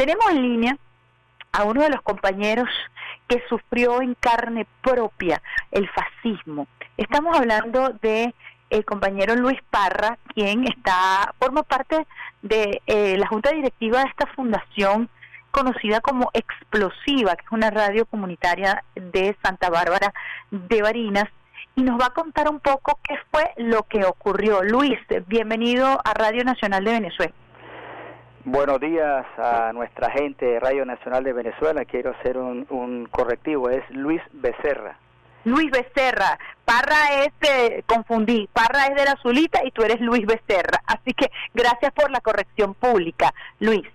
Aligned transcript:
Tenemos 0.00 0.30
en 0.30 0.40
línea 0.40 0.78
a 1.52 1.64
uno 1.64 1.82
de 1.82 1.90
los 1.90 2.00
compañeros 2.00 2.70
que 3.28 3.42
sufrió 3.50 4.00
en 4.00 4.14
carne 4.14 4.66
propia 4.80 5.42
el 5.70 5.90
fascismo. 5.90 6.66
Estamos 6.96 7.36
hablando 7.36 7.90
de 8.00 8.34
el 8.70 8.84
compañero 8.86 9.36
Luis 9.36 9.58
Parra, 9.68 10.16
quien 10.34 10.66
está 10.66 11.34
forma 11.38 11.64
parte 11.64 12.06
de 12.40 12.80
eh, 12.86 13.18
la 13.18 13.26
junta 13.26 13.50
directiva 13.50 13.98
de 13.98 14.08
esta 14.08 14.24
fundación 14.28 15.10
conocida 15.50 16.00
como 16.00 16.30
Explosiva, 16.32 17.36
que 17.36 17.44
es 17.44 17.52
una 17.52 17.68
radio 17.68 18.06
comunitaria 18.06 18.82
de 18.94 19.36
Santa 19.42 19.68
Bárbara 19.68 20.14
de 20.50 20.80
Barinas, 20.80 21.28
y 21.76 21.82
nos 21.82 22.00
va 22.00 22.06
a 22.06 22.14
contar 22.14 22.48
un 22.48 22.60
poco 22.60 22.98
qué 23.06 23.18
fue 23.30 23.52
lo 23.58 23.82
que 23.82 24.06
ocurrió. 24.06 24.62
Luis, 24.62 24.98
bienvenido 25.26 26.00
a 26.02 26.14
Radio 26.14 26.42
Nacional 26.42 26.84
de 26.86 26.92
Venezuela. 26.92 27.34
Buenos 28.44 28.80
días 28.80 29.26
a 29.36 29.70
nuestra 29.74 30.10
gente 30.12 30.46
de 30.46 30.60
Radio 30.60 30.86
Nacional 30.86 31.22
de 31.22 31.34
Venezuela. 31.34 31.84
Quiero 31.84 32.12
hacer 32.12 32.38
un, 32.38 33.06
correctivo, 33.10 33.68
es 33.68 33.82
Luis 33.90 34.22
Becerra. 34.32 34.96
Luis 35.44 35.70
Becerra. 35.70 36.38
Parra 36.64 37.22
es, 37.22 37.32
eh, 37.42 37.82
confundí, 37.84 38.48
Parra 38.50 38.86
es 38.86 38.94
de 38.94 39.04
la 39.04 39.12
Azulita 39.12 39.60
y 39.62 39.70
tú 39.72 39.82
eres 39.82 40.00
Luis 40.00 40.24
Becerra. 40.24 40.80
Así 40.86 41.12
que 41.12 41.30
gracias 41.52 41.92
por 41.92 42.10
la 42.10 42.22
corrección 42.22 42.72
pública, 42.72 43.34
Luis. 43.58 43.86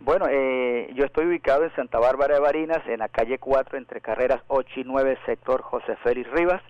Bueno, 0.00 0.24
eh, 0.30 0.90
yo 0.94 1.04
estoy 1.04 1.26
ubicado 1.26 1.64
en 1.64 1.74
Santa 1.76 1.98
Bárbara 1.98 2.36
de 2.36 2.40
Barinas, 2.40 2.80
en 2.86 3.00
la 3.00 3.10
calle 3.10 3.38
4, 3.38 3.76
entre 3.76 4.00
carreras 4.00 4.40
8 4.48 4.80
y 4.80 4.84
9, 4.84 5.18
sector 5.26 5.60
José 5.60 5.96
Félix 5.96 6.30
Rivas, 6.30 6.62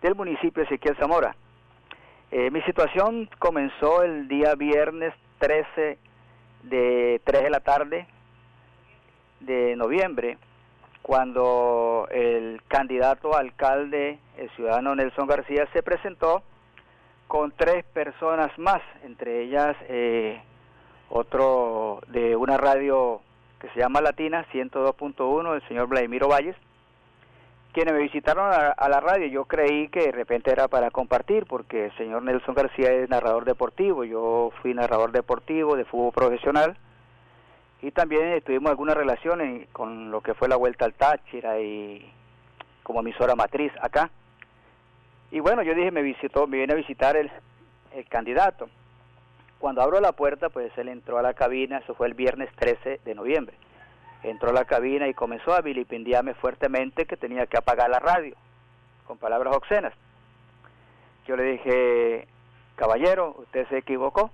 del 0.00 0.14
municipio 0.14 0.62
de 0.62 0.64
Ezequiel 0.64 0.96
Zamora. 0.96 1.36
Eh, 2.30 2.50
mi 2.50 2.62
situación 2.62 3.28
comenzó 3.38 4.02
el 4.02 4.28
día 4.28 4.54
viernes 4.54 5.12
13 5.38 5.98
de 6.62 7.20
3 7.24 7.42
de 7.42 7.50
la 7.50 7.60
tarde 7.60 8.06
de 9.40 9.74
noviembre, 9.76 10.38
cuando 11.02 12.06
el 12.10 12.62
candidato 12.68 13.36
alcalde, 13.36 14.18
el 14.36 14.50
ciudadano 14.50 14.94
Nelson 14.94 15.26
García, 15.26 15.66
se 15.72 15.82
presentó 15.82 16.42
con 17.26 17.52
tres 17.52 17.84
personas 17.86 18.56
más, 18.58 18.82
entre 19.04 19.42
ellas 19.42 19.76
eh, 19.88 20.40
otro 21.10 22.00
de 22.08 22.36
una 22.36 22.56
radio 22.56 23.20
que 23.58 23.68
se 23.70 23.80
llama 23.80 24.00
Latina 24.00 24.46
102.1, 24.52 25.54
el 25.54 25.68
señor 25.68 25.88
Vladimiro 25.88 26.28
Valles, 26.28 26.56
quienes 27.72 27.94
me 27.94 28.00
visitaron 28.00 28.50
a, 28.52 28.88
la 28.88 29.00
radio, 29.00 29.26
yo 29.26 29.46
creí 29.46 29.88
que 29.88 30.04
de 30.04 30.12
repente 30.12 30.50
era 30.50 30.68
para 30.68 30.90
compartir, 30.90 31.46
porque 31.46 31.86
el 31.86 31.96
señor 31.96 32.22
Nelson 32.22 32.54
García 32.54 32.92
es 32.92 33.08
narrador 33.08 33.44
deportivo, 33.44 34.04
yo 34.04 34.52
fui 34.60 34.74
narrador 34.74 35.10
deportivo 35.10 35.76
de 35.76 35.86
fútbol 35.86 36.12
profesional, 36.12 36.76
y 37.80 37.90
también 37.90 38.40
tuvimos 38.42 38.70
algunas 38.70 38.96
relaciones 38.96 39.68
con 39.72 40.10
lo 40.10 40.20
que 40.20 40.34
fue 40.34 40.48
la 40.48 40.56
Vuelta 40.56 40.84
al 40.84 40.94
Táchira 40.94 41.60
y 41.60 42.12
como 42.82 43.00
emisora 43.00 43.34
matriz 43.34 43.72
acá. 43.80 44.10
Y 45.30 45.40
bueno, 45.40 45.62
yo 45.62 45.74
dije, 45.74 45.90
me 45.90 46.02
visitó, 46.02 46.46
me 46.46 46.58
viene 46.58 46.74
a 46.74 46.76
visitar 46.76 47.16
el, 47.16 47.30
el 47.94 48.06
candidato. 48.08 48.68
Cuando 49.58 49.82
abro 49.82 50.00
la 50.00 50.12
puerta, 50.12 50.48
pues 50.50 50.76
él 50.76 50.88
entró 50.88 51.18
a 51.18 51.22
la 51.22 51.34
cabina, 51.34 51.78
eso 51.78 51.94
fue 51.94 52.06
el 52.06 52.14
viernes 52.14 52.50
13 52.56 53.00
de 53.04 53.14
noviembre. 53.14 53.56
Entró 54.22 54.50
a 54.50 54.52
la 54.52 54.64
cabina 54.64 55.08
y 55.08 55.14
comenzó 55.14 55.54
a 55.54 55.60
vilipendiarme 55.60 56.34
fuertemente 56.34 57.06
que 57.06 57.16
tenía 57.16 57.46
que 57.46 57.58
apagar 57.58 57.90
la 57.90 57.98
radio, 57.98 58.36
con 59.06 59.18
palabras 59.18 59.56
obscenas. 59.56 59.92
Yo 61.26 61.36
le 61.36 61.44
dije, 61.44 62.28
caballero, 62.76 63.34
usted 63.38 63.68
se 63.68 63.78
equivocó. 63.78 64.30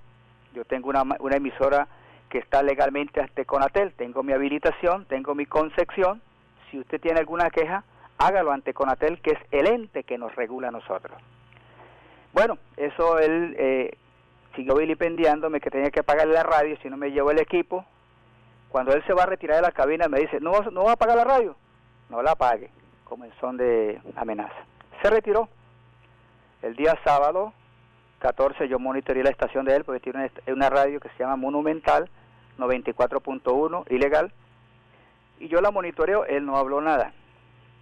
Yo 0.55 0.65
tengo 0.65 0.89
una, 0.89 1.03
una 1.21 1.37
emisora 1.37 1.89
que 2.29 2.39
está 2.39 2.63
legalmente 2.63 3.21
ante 3.21 3.45
Conatel, 3.45 3.93
tengo 3.95 4.23
mi 4.23 4.33
habilitación, 4.33 5.07
tengo 5.07 5.35
mi 5.35 5.47
concepción. 5.47 6.21
Si 6.71 6.79
usted 6.79 7.01
tiene 7.01 7.21
alguna 7.21 7.51
queja, 7.51 7.85
hágalo 8.19 8.53
ante 8.53 8.75
Conatel, 8.75 9.21
que 9.21 9.31
es 9.31 9.39
el 9.51 9.67
ente 9.67 10.05
que 10.05 10.19
nos 10.19 10.35
regula 10.35 10.69
a 10.69 10.73
nosotros. 10.73 11.17
Bueno, 12.33 12.59
eso 12.77 13.19
él 13.19 13.57
eh, 13.59 13.97
siguió 14.55 14.75
vilipendiándome 14.75 15.61
que 15.61 15.71
tenía 15.71 15.91
que 15.91 16.03
pagar 16.03 16.27
la 16.29 16.43
radio 16.43 16.77
si 16.83 16.91
no 16.91 16.97
me 16.97 17.11
llevó 17.11 17.31
el 17.31 17.39
equipo. 17.39 17.85
Cuando 18.71 18.93
él 18.93 19.03
se 19.07 19.15
va 19.15 19.23
a 19.23 19.27
retirar 19.27 19.57
de 19.57 19.63
la 19.63 19.73
cabina 19.73 20.09
me 20.09 20.21
dice, 20.21 20.41
no, 20.41 20.53
no 20.71 20.85
va 20.85 20.93
a 20.93 20.97
pagar 20.97 21.17
la 21.17 21.25
radio. 21.25 21.57
No 22.11 22.23
la 22.23 22.35
pague, 22.35 22.71
como 23.05 23.27
son 23.41 23.57
de 23.57 24.01
amenaza. 24.17 24.57
Se 25.03 25.11
retiró. 25.11 25.49
El 26.63 26.75
día 26.75 26.99
sábado 27.05 27.53
14 28.19 28.69
yo 28.69 28.79
monitoreé 28.79 29.23
la 29.23 29.31
estación 29.31 29.65
de 29.65 29.77
él 29.77 29.85
porque 29.85 30.01
tiene 30.01 30.31
una 30.49 30.69
radio 30.69 30.99
que 30.99 31.09
se 31.11 31.19
llama 31.19 31.37
Monumental 31.37 32.11
94.1, 32.59 33.85
ilegal. 33.91 34.33
Y 35.39 35.49
yo 35.49 35.61
la 35.61 35.71
monitoreo, 35.71 36.25
él 36.25 36.45
no 36.45 36.57
habló 36.57 36.81
nada. 36.81 37.13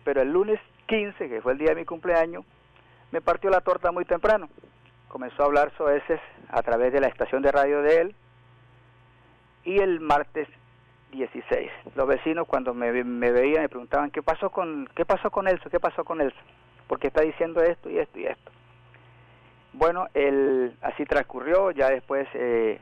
Pero 0.04 0.20
el 0.20 0.30
lunes 0.30 0.60
15, 0.86 1.28
que 1.28 1.40
fue 1.40 1.52
el 1.52 1.58
día 1.58 1.70
de 1.70 1.76
mi 1.76 1.84
cumpleaños, 1.86 2.44
me 3.12 3.22
partió 3.22 3.48
la 3.48 3.62
torta 3.62 3.90
muy 3.92 4.04
temprano 4.04 4.48
comenzó 5.16 5.42
a 5.42 5.46
hablar 5.46 5.72
soeces 5.78 6.20
a 6.50 6.62
través 6.62 6.92
de 6.92 7.00
la 7.00 7.08
estación 7.08 7.40
de 7.40 7.50
radio 7.50 7.80
de 7.80 8.02
él 8.02 8.14
y 9.64 9.78
el 9.78 10.00
martes 10.00 10.46
16 11.12 11.70
los 11.94 12.06
vecinos 12.06 12.46
cuando 12.46 12.74
me, 12.74 12.90
veían 12.90 13.62
me 13.62 13.68
preguntaban 13.68 14.10
qué 14.10 14.22
pasó 14.22 14.50
con 14.50 14.88
qué 14.94 15.04
pasó 15.04 15.30
con 15.30 15.48
Elso 15.48 15.70
qué 15.70 15.80
pasó 15.80 16.04
con 16.04 16.20
porque 16.86 17.08
está 17.08 17.22
diciendo 17.22 17.62
esto 17.62 17.90
y 17.90 17.98
esto 17.98 18.18
y 18.18 18.26
esto. 18.26 18.52
Bueno 19.72 20.08
el 20.14 20.76
así 20.82 21.04
transcurrió 21.04 21.70
ya 21.70 21.90
después 21.90 22.28
eh, 22.34 22.80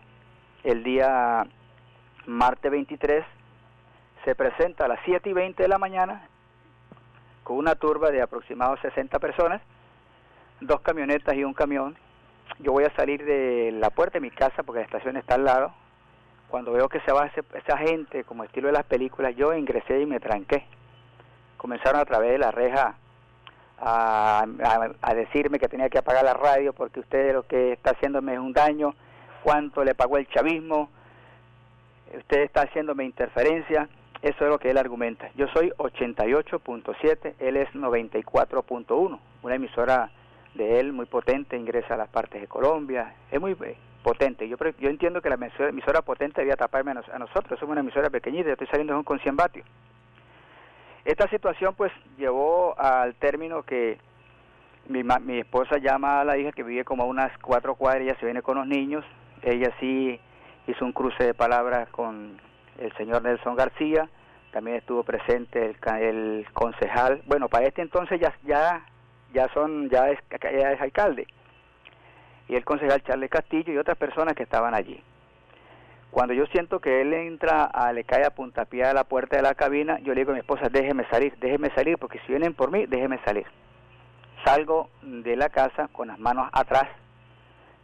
el 0.63 0.83
día 0.83 1.47
martes 2.27 2.71
23 2.71 3.25
se 4.25 4.35
presenta 4.35 4.87
a 4.87 4.89
las 4.89 5.01
7 5.05 5.29
y 5.29 5.33
20 5.33 5.63
de 5.63 5.69
la 5.69 5.79
mañana 5.79 6.29
con 7.43 7.59
una 7.59 7.75
turba 7.75 8.11
de 8.11 8.23
aproximadamente 8.23 8.89
60 8.89 9.19
personas 9.19 9.61
dos 10.61 10.81
camionetas 10.81 11.35
y 11.35 11.45
un 11.45 11.55
camión. 11.55 11.97
Yo 12.59 12.73
voy 12.73 12.85
a 12.85 12.95
salir 12.95 13.25
de 13.25 13.73
la 13.73 13.91
puerta 13.91 14.19
de 14.19 14.21
mi 14.21 14.31
casa 14.31 14.63
porque 14.63 14.81
la 14.81 14.87
estación 14.87 15.17
está 15.17 15.35
al 15.35 15.45
lado. 15.45 15.75
Cuando 16.55 16.71
veo 16.71 16.89
que 16.89 17.01
se 17.01 17.11
va 17.11 17.29
esa 17.53 17.77
gente, 17.79 18.23
como 18.23 18.45
estilo 18.45 18.69
de 18.69 18.75
las 18.75 18.85
películas, 18.85 19.35
yo 19.35 19.53
ingresé 19.55 20.01
y 20.01 20.07
me 20.07 20.21
tranqué. 20.21 20.65
Comenzaron 21.57 22.01
a 22.01 22.05
través 22.05 22.31
de 22.31 22.39
la 22.39 22.53
reja 22.53 22.95
a, 23.81 24.47
a, 25.03 25.15
decirme 25.15 25.59
que 25.59 25.67
tenía 25.67 25.89
que 25.89 25.99
apagar 25.99 26.23
la 26.23 26.35
radio 26.35 26.73
porque 26.73 27.01
usted 27.01 27.33
lo 27.33 27.43
que 27.43 27.73
está 27.73 27.91
haciéndome 27.91 28.35
es 28.35 28.39
un 28.39 28.53
daño, 28.53 28.95
cuánto 29.43 29.83
le 29.83 29.97
pagó 29.97 30.17
el 30.17 30.29
chavismo, 30.29 30.91
usted 32.17 32.43
está 32.43 32.63
haciéndome 32.63 33.03
interferencia, 33.03 33.89
eso 34.23 34.45
es 34.45 34.49
lo 34.49 34.61
que 34.61 34.71
él 34.71 34.79
argumenta. 34.79 35.33
Yo 35.35 35.49
soy 35.49 35.71
88.7, 35.71 37.35
él 37.41 37.57
es 37.57 37.69
94.1, 37.73 39.19
una 39.43 39.55
emisora 39.57 40.09
de 40.55 40.79
él 40.79 40.93
muy 40.93 41.07
potente, 41.07 41.57
ingresa 41.57 41.95
a 41.95 41.97
las 41.97 42.11
partes 42.11 42.41
de 42.41 42.47
Colombia, 42.47 43.13
es 43.33 43.41
muy 43.41 43.55
potente. 44.05 44.49
Yo, 44.49 44.57
yo 44.79 44.89
entiendo 44.89 45.21
que 45.21 45.29
la 45.29 45.35
emisora, 45.35 46.03
potente 46.03 46.43
debía 46.43 46.55
taparme 46.55 46.93
a, 46.93 47.19
nosotros, 47.19 47.59
somos 47.59 47.73
una 47.73 47.81
emisora 47.81 48.11
pequeñita, 48.11 48.47
yo 48.47 48.53
estoy 48.53 48.69
saliendo 48.69 49.03
con 49.03 49.19
100 49.19 49.37
vatios. 49.37 49.67
Esta 51.05 51.29
situación 51.29 51.75
pues 51.75 51.91
llevó 52.17 52.79
al 52.79 53.15
término 53.17 53.63
que 53.63 53.99
mi, 54.89 55.03
mi 55.03 55.39
esposa 55.41 55.79
llama 55.79 56.21
a 56.21 56.25
la 56.25 56.39
hija 56.39 56.53
que 56.53 56.63
vive 56.63 56.85
como 56.85 57.03
a 57.03 57.07
unas 57.07 57.37
cuatro 57.39 57.75
cuadras, 57.75 58.03
ella 58.03 58.17
se 58.21 58.27
viene 58.27 58.43
con 58.43 58.57
los 58.59 58.67
niños, 58.67 59.05
ella 59.43 59.75
sí 59.81 60.21
hizo 60.67 60.85
un 60.85 60.93
cruce 60.93 61.25
de 61.25 61.35
palabras 61.35 61.89
con 61.91 62.39
el 62.79 62.93
señor 62.97 63.23
Nelson 63.23 63.57
García, 63.57 64.09
también 64.53 64.77
estuvo 64.77 65.03
presente 65.03 65.67
el, 65.67 65.77
el 66.01 66.47
concejal, 66.53 67.23
bueno, 67.27 67.49
para 67.49 67.67
este 67.67 67.83
entonces 67.83 68.21
ya, 68.21 68.33
ya 68.45 68.87
ya 69.33 69.49
son 69.53 69.91
ya 69.91 70.11
es, 70.11 70.19
ya 70.31 70.73
es 70.73 70.81
alcalde 70.81 71.27
y 72.49 72.55
el 72.57 72.65
concejal 72.65 73.03
Charles 73.03 73.31
Castillo 73.31 73.73
y 73.73 73.79
otras 73.79 73.97
personas 73.97 74.35
que 74.35 74.43
estaban 74.43 74.75
allí. 74.75 75.03
Cuando 76.11 76.33
yo 76.33 76.47
siento 76.47 76.79
que 76.79 77.01
él 77.01 77.13
entra, 77.13 77.65
a, 77.65 77.93
le 77.93 78.05
cae 78.05 78.25
a 78.25 78.31
puntapié 78.31 78.85
a 78.85 78.95
la 78.95 79.05
puerta 79.05 79.37
de 79.37 79.43
la 79.43 79.55
cabina, 79.55 79.99
yo 80.01 80.15
le 80.15 80.21
digo 80.21 80.31
a 80.31 80.35
mi 80.35 80.41
esposa, 80.41 80.69
déjeme 80.71 81.05
salir, 81.11 81.37
déjeme 81.41 81.71
salir, 81.75 81.99
porque 81.99 82.21
si 82.21 82.29
vienen 82.29 82.55
por 82.55 82.71
mí, 82.71 82.87
déjeme 82.87 83.19
salir. 83.25 83.47
Salgo 84.45 84.91
de 85.03 85.35
la 85.37 85.49
casa 85.49 85.89
con 85.89 86.09
las 86.09 86.19
manos 86.19 86.49
atrás, 86.53 86.89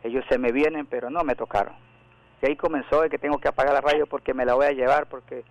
ellos 0.05 0.25
se 0.29 0.39
me 0.39 0.53
vienen, 0.53 0.87
pero 0.87 1.11
no 1.11 1.25
me 1.25 1.35
tocaron. 1.35 1.75
Y 2.41 2.47
ahí 2.47 2.57
comenzó 2.57 3.03
de 3.03 3.11
que 3.11 3.19
tengo 3.19 3.39
que 3.39 3.49
apagar 3.49 3.75
la 3.75 3.81
radio 3.81 4.07
porque 4.07 4.33
me 4.33 4.45
la 4.45 4.55
voy 4.55 4.67
a 4.67 4.73
llevar, 4.73 5.07
porque 5.07 5.43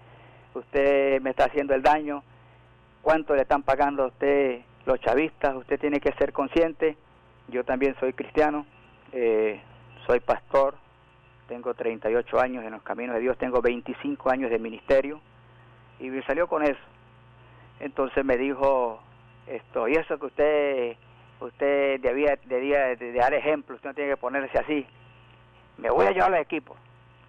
usted 0.54 1.22
me 1.22 1.32
está 1.32 1.46
haciendo 1.46 1.76
el 1.76 1.82
daño, 1.82 2.24
cuánto 3.02 3.36
le 3.36 3.42
están 3.42 3.64
pagando 3.64 4.04
a 4.04 4.08
usted 4.08 4.62
los 4.86 5.00
chavistas, 5.02 5.56
usted 5.56 5.80
tiene 5.80 6.00
que 6.00 6.14
ser 6.14 6.32
consciente, 6.32 6.96
yo 7.50 7.64
también 7.64 7.96
soy 8.00 8.14
cristiano, 8.14 8.66
eh, 9.12 9.62
soy 10.06 10.20
pastor, 10.20 10.76
tengo 11.48 11.74
38 11.74 12.40
años 12.40 12.64
en 12.64 12.72
los 12.72 12.84
caminos 12.84 13.16
de 13.16 13.22
Dios, 13.22 13.38
tengo 13.38 13.62
25 13.62 14.30
años 14.30 14.50
de 14.52 14.60
ministerio 14.60 15.20
y 16.00 16.10
me 16.10 16.24
salió 16.24 16.48
con 16.48 16.64
eso. 16.64 16.80
Entonces 17.80 18.24
me 18.24 18.38
dijo 18.38 19.00
esto, 19.48 19.88
y 19.88 19.96
eso 19.96 20.20
que 20.20 20.26
usted 20.26 20.98
usted 21.40 22.00
debía, 22.02 22.38
debía 22.46 22.96
de 22.96 23.14
dar 23.14 23.34
ejemplo, 23.34 23.76
usted 23.76 23.90
no 23.90 23.96
tiene 23.96 24.12
que 24.12 24.18
ponerse 24.18 24.58
así. 24.58 24.86
Me 25.78 25.90
voy 25.90 26.06
a 26.06 26.12
llevar 26.12 26.34
al 26.34 26.42
equipo. 26.42 26.76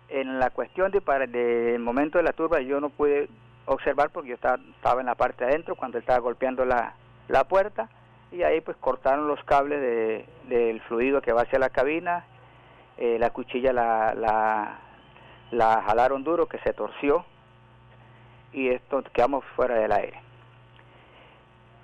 en 0.08 0.40
la 0.40 0.50
cuestión 0.50 0.90
de 0.90 1.00
para 1.00 1.26
del 1.26 1.78
momento 1.78 2.18
de 2.18 2.24
la 2.24 2.32
turba 2.32 2.60
yo 2.60 2.80
no 2.80 2.90
pude 2.90 3.28
observar 3.66 4.10
porque 4.10 4.30
yo 4.30 4.34
estaba, 4.34 4.58
estaba 4.74 5.00
en 5.00 5.06
la 5.06 5.14
parte 5.14 5.44
de 5.44 5.52
adentro 5.52 5.76
cuando 5.76 5.98
él 5.98 6.02
estaba 6.02 6.18
golpeando 6.18 6.64
la, 6.64 6.94
la 7.28 7.44
puerta 7.44 7.88
y 8.32 8.42
ahí 8.42 8.60
pues 8.60 8.76
cortaron 8.76 9.26
los 9.26 9.42
cables 9.44 9.80
de, 9.80 10.24
del 10.48 10.80
fluido 10.82 11.20
que 11.20 11.32
va 11.32 11.42
hacia 11.42 11.58
la 11.58 11.70
cabina, 11.70 12.24
eh, 12.96 13.18
la 13.18 13.30
cuchilla 13.30 13.72
la, 13.72 14.14
la, 14.14 14.78
la 15.50 15.82
jalaron 15.82 16.22
duro 16.22 16.46
que 16.46 16.58
se 16.58 16.72
torció 16.72 17.24
y 18.52 18.68
esto 18.68 19.02
quedamos 19.12 19.44
fuera 19.56 19.74
del 19.76 19.92
aire. 19.92 20.20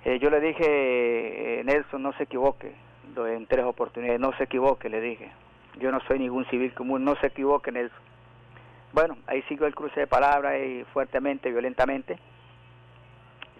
Eh, 0.05 0.19
yo 0.19 0.29
le 0.29 0.39
dije, 0.39 1.59
eh, 1.59 1.63
Nelson, 1.63 2.01
no 2.01 2.13
se 2.13 2.23
equivoque, 2.23 2.73
en 3.15 3.47
tres 3.47 3.65
oportunidades, 3.65 4.19
no 4.19 4.31
se 4.37 4.43
equivoque, 4.43 4.89
le 4.89 5.01
dije. 5.01 5.31
Yo 5.79 5.91
no 5.91 5.99
soy 6.01 6.19
ningún 6.19 6.45
civil 6.45 6.73
común, 6.73 7.03
no 7.03 7.15
se 7.15 7.27
equivoque, 7.27 7.71
Nelson. 7.71 7.99
Bueno, 8.93 9.17
ahí 9.27 9.41
siguió 9.43 9.67
el 9.67 9.75
cruce 9.75 9.99
de 9.99 10.07
palabras 10.07 10.59
y 10.61 10.85
fuertemente, 10.93 11.51
violentamente, 11.51 12.17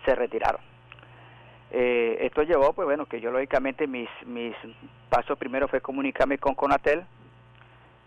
se 0.06 0.16
retiraron. 0.16 0.62
Eh, 1.72 2.18
esto 2.22 2.44
llevó, 2.44 2.74
pues 2.74 2.86
bueno, 2.86 3.06
que 3.06 3.20
yo 3.20 3.32
lógicamente 3.32 3.88
mis, 3.88 4.10
mis 4.26 4.56
pasos 5.10 5.38
primero 5.38 5.68
fue 5.68 5.82
comunicarme 5.82 6.38
con 6.38 6.56
Conatel, 6.56 7.04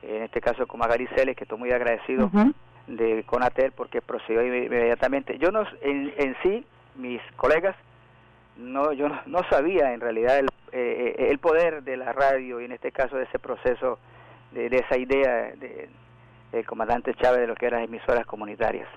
en 0.03 0.23
este 0.23 0.41
caso 0.41 0.67
con 0.67 0.81
Magari 0.81 1.07
Celes, 1.09 1.37
que 1.37 1.45
estoy 1.45 1.59
muy 1.59 1.71
agradecido 1.73 2.31
de 2.87 3.23
Conatel 3.25 3.73
porque 3.73 4.01
procedió 4.01 4.43
inmediatamente. 4.43 5.39
Yo 5.39 5.51
no, 5.51 5.65
en, 5.83 6.13
en 6.17 6.37
sí, 6.43 6.65
mis 6.97 7.21
colegas, 7.37 7.77
no, 8.57 8.93
yo 8.93 9.09
no, 9.27 9.43
sabía 9.51 9.93
en 9.93 10.01
realidad 10.01 10.39
el, 10.39 10.49
eh, 10.73 11.29
el 11.31 11.39
poder 11.39 11.83
de 11.83 11.97
la 11.97 12.13
radio 12.13 12.61
y 12.61 12.65
en 12.65 12.73
este 12.73 12.93
caso 12.93 13.17
de 13.17 13.25
ese 13.25 13.39
proceso, 13.39 13.99
de, 14.53 14.67
esa 14.67 14.97
idea 14.97 15.53
de, 15.57 15.89
del 16.53 16.67
comandante 16.67 17.15
Chávez 17.15 17.41
de 17.41 17.47
lo 17.47 17.55
que 17.55 17.67
eran 17.67 17.83
emisoras 17.83 18.27
comunitarias. 18.27 18.89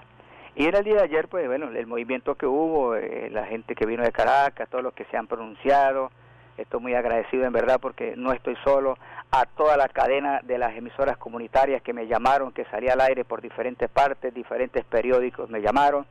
Y 0.56 0.68
en 0.68 0.76
el 0.76 0.84
día 0.84 0.96
de 0.96 1.04
ayer, 1.04 1.28
pues 1.28 1.48
bueno, 1.48 1.70
el 1.70 1.88
movimiento 1.88 2.36
que 2.36 2.46
hubo, 2.46 2.96
eh, 2.96 3.30
la 3.32 3.46
gente 3.46 3.74
que 3.74 3.88
vino 3.88 4.04
de 4.04 4.12
Caracas, 4.12 4.70
todos 4.70 4.84
los 4.84 4.94
que 4.94 5.06
se 5.06 5.18
han 5.18 5.26
pronunciado, 5.26 6.12
estoy 6.58 6.80
muy 6.80 6.94
agradecido 6.94 7.46
en 7.46 7.54
verdad 7.54 7.80
porque 7.82 8.14
no 8.16 8.32
estoy 8.32 8.56
solo, 8.64 8.96
a 9.32 9.46
toda 9.48 9.78
la 9.78 9.90
cadena 9.90 10.42
de 10.44 10.60
las 10.60 10.76
emisoras 10.76 11.18
comunitarias 11.18 11.82
que 11.82 11.94
me 11.94 12.06
llamaron, 12.06 12.52
que 12.52 12.66
salía 12.66 12.94
al 12.94 13.02
aire 13.02 13.26
por 13.26 13.42
diferentes 13.42 13.90
partes, 13.90 14.32
diferentes 14.32 14.86
periódicos 14.86 15.50
me 15.50 15.60
llamaron, 15.60 16.06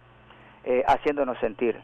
eh, 0.64 0.82
haciéndonos 0.88 1.38
sentir. 1.38 1.80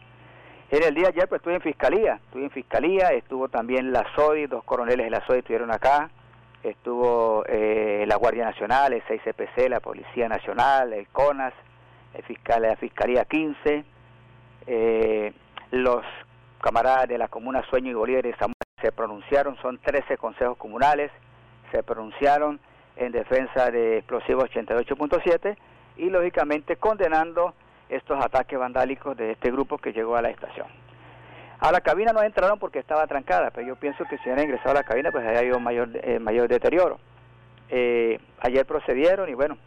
En 0.71 0.83
el 0.83 0.95
día 0.95 1.05
de 1.05 1.11
ayer 1.11 1.29
pues 1.29 1.39
estuve 1.39 1.55
en 1.55 1.61
fiscalía, 1.61 2.21
estuve 2.25 2.45
en 2.45 2.51
fiscalía, 2.51 3.11
estuvo 3.13 3.49
también 3.49 3.93
la 3.93 4.05
SODI, 4.17 4.47
dos 4.47 4.65
coroneles 4.65 5.07
de 5.07 5.11
la 5.11 5.25
SODI 5.25 5.39
estuvieron 5.39 5.71
acá, 5.71 6.11
estuvo 6.65 7.45
eh, 7.47 8.05
la 8.07 8.17
Guardia 8.17 8.45
Nacional, 8.45 8.93
el 8.93 9.03
6CPC, 9.05 9.69
la 9.69 9.81
Policía 9.81 10.29
Nacional, 10.29 10.93
el 10.93 11.07
CONAS, 11.09 11.55
fiscal, 12.27 12.63
la 12.63 12.77
Fiscalía 12.77 13.25
15, 13.25 13.85
eh, 14.67 15.33
los 15.71 16.05
camaradas 16.61 17.09
de 17.09 17.19
la 17.19 17.29
Comuna 17.29 17.63
Sueño 17.71 17.91
y 17.91 17.95
Bolívar 17.95 18.23
de 18.23 18.35
Zamora 18.35 18.55
se 18.81 18.93
pronunciaron, 18.93 19.57
son 19.57 19.79
13 19.79 20.17
consejos 20.17 20.57
comunales, 20.57 21.11
se 21.73 21.83
pronunciaron 21.83 22.61
en 22.97 23.13
defensa 23.13 23.71
de 23.71 23.99
explosivos 23.99 24.45
88.7 24.51 25.57
y 25.97 26.11
lógicamente 26.11 26.77
condenando 26.77 27.55
estos 27.89 28.23
ataques 28.23 28.59
vandálicos 28.59 29.17
de 29.17 29.33
este 29.33 29.51
grupo 29.51 29.79
que 29.79 29.93
llegó 29.93 30.17
a 30.17 30.23
la 30.23 30.31
estación. 30.31 30.67
A 31.61 31.73
la 31.73 31.81
cabina 31.81 32.13
no 32.13 32.23
entraron 32.23 32.59
porque 32.59 32.79
estaba 32.79 33.07
trancada, 33.07 33.51
pero 33.51 33.67
yo 33.67 33.77
pienso 33.77 34.05
que 34.05 34.17
si 34.19 34.25
hubieran 34.25 34.45
ingresado 34.45 34.71
a 34.71 34.75
la 34.75 34.85
cabina 34.85 35.11
pues 35.11 35.27
había 35.27 35.41
habido 35.41 35.59
mayor, 35.59 35.89
eh, 35.95 36.19
mayor 36.21 36.49
deterioro. 36.49 37.01
Eh, 37.69 38.21
ayer 38.41 38.65
procedieron 38.65 39.29
y 39.29 39.35
bueno, 39.35 39.59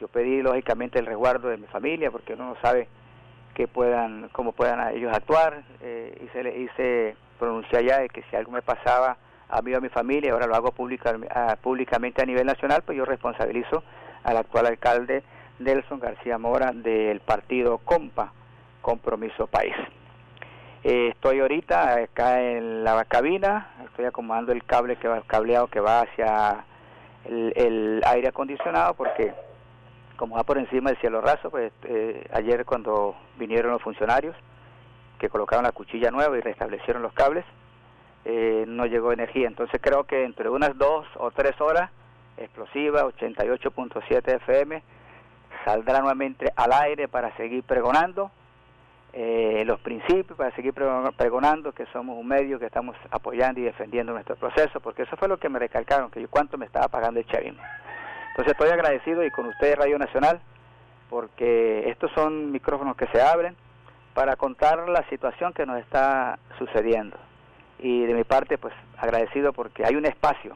yo 0.00 0.08
pedí 0.08 0.42
lógicamente 0.42 0.98
el 0.98 1.06
resguardo 1.06 1.48
de 1.48 1.56
mi 1.56 1.66
familia 1.66 2.10
porque 2.10 2.34
uno 2.34 2.50
no 2.50 2.56
sabe 2.60 2.88
que 3.54 3.68
puedan, 3.68 4.28
cómo 4.32 4.52
puedan 4.52 4.94
ellos 4.94 5.12
actuar 5.14 5.62
eh, 5.80 6.22
y 6.24 6.28
se 6.28 6.42
le 6.42 6.58
hice 6.58 7.16
pronunciar 7.38 7.82
ya 7.82 7.98
de 8.00 8.08
que 8.08 8.22
si 8.30 8.36
algo 8.36 8.52
me 8.52 8.62
pasaba 8.62 9.16
a 9.48 9.62
mí 9.62 9.72
o 9.72 9.78
a 9.78 9.80
mi 9.80 9.88
familia, 9.88 10.32
ahora 10.32 10.46
lo 10.46 10.56
hago 10.56 10.72
pública, 10.72 11.14
públicamente 11.62 12.22
a 12.22 12.26
nivel 12.26 12.46
nacional, 12.46 12.82
pues 12.84 12.98
yo 12.98 13.04
responsabilizo 13.04 13.82
al 14.24 14.36
actual 14.36 14.66
alcalde 14.66 15.22
Nelson 15.58 16.00
García 16.00 16.36
Mora 16.38 16.72
del 16.72 17.20
partido 17.20 17.78
Compa, 17.78 18.32
Compromiso 18.82 19.46
País. 19.46 19.74
Eh, 20.84 21.08
estoy 21.08 21.40
ahorita 21.40 21.94
acá 21.94 22.40
en 22.42 22.84
la 22.84 23.04
cabina, 23.06 23.70
estoy 23.86 24.04
acomodando 24.04 24.52
el 24.52 24.64
cable 24.64 24.96
que 24.96 25.08
va, 25.08 25.20
cableado 25.22 25.66
que 25.68 25.80
va 25.80 26.02
hacia 26.02 26.64
el, 27.24 28.02
aire 28.06 28.28
acondicionado 28.28 28.94
porque 28.94 29.34
como 30.16 30.36
va 30.36 30.44
por 30.44 30.58
encima 30.58 30.90
del 30.90 30.98
cielo 31.00 31.20
raso, 31.20 31.50
pues 31.50 31.72
eh, 31.84 32.26
ayer 32.32 32.64
cuando 32.64 33.16
vinieron 33.38 33.72
los 33.72 33.82
funcionarios 33.82 34.34
que 35.18 35.28
colocaron 35.28 35.64
la 35.64 35.72
cuchilla 35.72 36.10
nueva 36.10 36.36
y 36.36 36.40
restablecieron 36.40 37.02
los 37.02 37.12
cables, 37.12 37.44
eh, 38.24 38.64
no 38.66 38.86
llegó 38.86 39.12
energía. 39.12 39.46
Entonces 39.46 39.80
creo 39.82 40.04
que 40.04 40.24
entre 40.24 40.48
unas 40.48 40.76
dos 40.76 41.06
o 41.16 41.30
tres 41.30 41.58
horas, 41.60 41.90
explosiva 42.36 43.04
88.7 43.04 44.36
FM, 44.36 44.82
saldrá 45.64 46.00
nuevamente 46.00 46.52
al 46.56 46.72
aire 46.72 47.08
para 47.08 47.34
seguir 47.36 47.62
pregonando 47.64 48.30
eh, 49.12 49.64
los 49.64 49.80
principios, 49.80 50.36
para 50.36 50.54
seguir 50.54 50.74
pregonando 50.74 51.72
que 51.72 51.86
somos 51.86 52.18
un 52.18 52.28
medio 52.28 52.58
que 52.58 52.66
estamos 52.66 52.96
apoyando 53.10 53.60
y 53.60 53.64
defendiendo 53.64 54.12
nuestro 54.12 54.36
proceso, 54.36 54.80
porque 54.80 55.04
eso 55.04 55.16
fue 55.16 55.28
lo 55.28 55.38
que 55.38 55.48
me 55.48 55.58
recalcaron, 55.58 56.10
que 56.10 56.20
yo 56.20 56.28
cuánto 56.28 56.58
me 56.58 56.66
estaba 56.66 56.88
pagando 56.88 57.20
el 57.20 57.26
chavismo. 57.26 57.62
Entonces 58.36 58.52
estoy 58.52 58.68
agradecido 58.68 59.24
y 59.24 59.30
con 59.30 59.46
ustedes 59.46 59.76
Radio 59.76 59.98
Nacional, 59.98 60.42
porque 61.08 61.88
estos 61.88 62.12
son 62.12 62.52
micrófonos 62.52 62.94
que 62.94 63.06
se 63.06 63.22
abren 63.22 63.56
para 64.12 64.36
contar 64.36 64.90
la 64.90 65.08
situación 65.08 65.54
que 65.54 65.64
nos 65.64 65.78
está 65.78 66.38
sucediendo. 66.58 67.16
Y 67.78 68.04
de 68.04 68.12
mi 68.12 68.24
parte, 68.24 68.58
pues 68.58 68.74
agradecido 68.98 69.54
porque 69.54 69.86
hay 69.86 69.96
un 69.96 70.04
espacio 70.04 70.54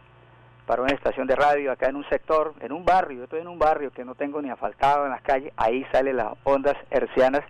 para 0.67 0.83
una 0.83 0.93
estación 0.93 1.27
de 1.27 1.37
radio 1.37 1.73
acá 1.73 1.89
en 1.89 1.97
un 1.97 2.07
sector, 2.11 2.53
en 2.61 2.73
un 2.73 2.85
barrio, 2.85 3.25
estoy 3.25 3.41
en 3.41 3.49
un 3.49 3.59
barrio 3.59 3.91
que 3.91 4.05
no 4.05 4.15
tengo 4.15 4.43
ni 4.43 4.51
asfaltado 4.51 5.07
en 5.07 5.13
las 5.13 5.23
calles, 5.23 5.51
ahí 5.57 5.87
salen 5.91 6.19
las 6.19 6.35
ondas 6.45 6.77
hercianas 6.91 7.45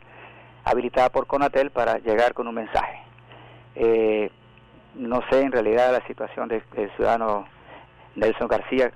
habilitadas 0.62 1.11
por 1.11 1.27
Conatel 1.27 1.73
para 1.73 1.99
llegar 1.99 2.35
con 2.35 2.47
un 2.47 2.55
mensaje. 2.55 3.03
Eh, 3.75 4.31
no 4.94 5.23
sé 5.29 5.41
en 5.41 5.50
realidad 5.50 5.91
la 5.91 6.06
situación 6.06 6.47
del, 6.47 6.62
ciudadano 6.94 7.49
Nelson 8.15 8.47
García, 8.47 8.93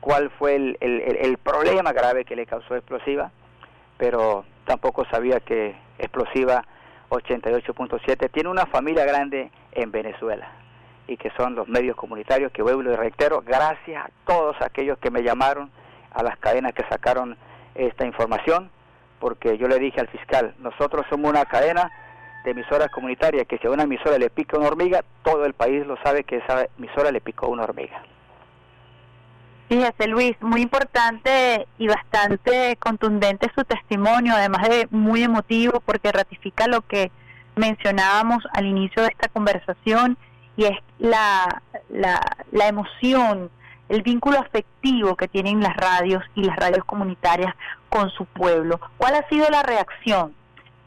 cuál 0.00 0.30
fue 0.30 0.56
el, 0.56 1.38
problema 1.42 1.92
grave 1.92 2.24
que 2.24 2.36
le 2.36 2.46
causó 2.46 2.74
explosiva, 2.74 3.30
pero 3.96 4.44
tampoco 4.64 5.04
sabía 5.06 5.40
que 5.40 5.74
explosiva 5.98 6.64
88.7 7.10 8.30
tiene 8.30 8.48
una 8.48 8.66
familia 8.66 9.04
grande 9.04 9.50
en 9.72 9.90
Venezuela 9.90 10.50
y 11.06 11.16
que 11.16 11.30
son 11.36 11.54
los 11.54 11.68
medios 11.68 11.96
comunitarios 11.96 12.52
que 12.52 12.62
vuelvo 12.62 12.82
y 12.82 12.94
reitero, 12.94 13.42
gracias 13.44 14.06
a 14.06 14.10
todos 14.26 14.56
aquellos 14.60 14.98
que 14.98 15.10
me 15.10 15.22
llamaron, 15.22 15.70
a 16.12 16.22
las 16.22 16.38
cadenas 16.38 16.72
que 16.72 16.84
sacaron 16.88 17.36
esta 17.74 18.06
información, 18.06 18.70
porque 19.18 19.58
yo 19.58 19.68
le 19.68 19.78
dije 19.78 20.00
al 20.00 20.08
fiscal, 20.08 20.54
nosotros 20.60 21.04
somos 21.10 21.30
una 21.30 21.44
cadena 21.44 21.90
de 22.44 22.52
emisoras 22.52 22.90
comunitarias 22.90 23.46
que 23.46 23.58
si 23.58 23.66
a 23.66 23.70
una 23.70 23.82
emisora 23.82 24.18
le 24.18 24.30
pica 24.30 24.56
una 24.56 24.68
hormiga, 24.68 25.04
todo 25.22 25.44
el 25.44 25.52
país 25.52 25.86
lo 25.86 25.96
sabe 26.02 26.24
que 26.24 26.36
esa 26.36 26.66
emisora 26.78 27.10
le 27.10 27.20
picó 27.20 27.48
una 27.48 27.64
hormiga. 27.64 28.02
Fíjese 29.70 30.08
Luis, 30.08 30.32
muy 30.40 30.62
importante 30.62 31.68
y 31.78 31.86
bastante 31.86 32.76
contundente 32.80 33.52
su 33.54 33.62
testimonio, 33.62 34.34
además 34.34 34.68
de 34.68 34.88
muy 34.90 35.22
emotivo 35.22 35.78
porque 35.78 36.10
ratifica 36.10 36.66
lo 36.66 36.80
que 36.80 37.12
mencionábamos 37.54 38.42
al 38.52 38.66
inicio 38.66 39.00
de 39.04 39.10
esta 39.10 39.28
conversación 39.28 40.18
y 40.56 40.64
es 40.64 40.76
la, 40.98 41.62
la, 41.88 42.20
la 42.50 42.66
emoción, 42.66 43.48
el 43.88 44.02
vínculo 44.02 44.40
afectivo 44.40 45.14
que 45.14 45.28
tienen 45.28 45.60
las 45.60 45.76
radios 45.76 46.24
y 46.34 46.42
las 46.42 46.56
radios 46.56 46.84
comunitarias 46.84 47.54
con 47.88 48.10
su 48.10 48.24
pueblo. 48.24 48.80
¿Cuál 48.96 49.14
ha 49.14 49.28
sido 49.28 49.48
la 49.50 49.62
reacción 49.62 50.34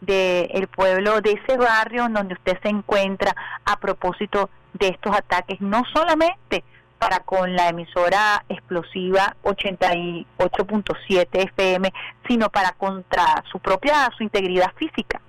del 0.02 0.68
pueblo 0.68 1.22
de 1.22 1.40
ese 1.42 1.56
barrio 1.56 2.08
en 2.08 2.14
donde 2.16 2.34
usted 2.34 2.60
se 2.62 2.68
encuentra 2.68 3.34
a 3.64 3.80
propósito 3.80 4.50
de 4.74 4.90
estos 4.90 5.16
ataques, 5.16 5.62
no 5.62 5.84
solamente 5.94 6.66
para 7.04 7.20
con 7.20 7.54
la 7.54 7.68
emisora 7.68 8.46
explosiva 8.48 9.36
88.7 9.44 11.28
FM, 11.34 11.92
sino 12.26 12.50
para 12.50 12.72
contra 12.72 13.44
su 13.52 13.60
propia 13.60 14.10
su 14.16 14.24
integridad 14.24 14.72
física? 14.78 15.20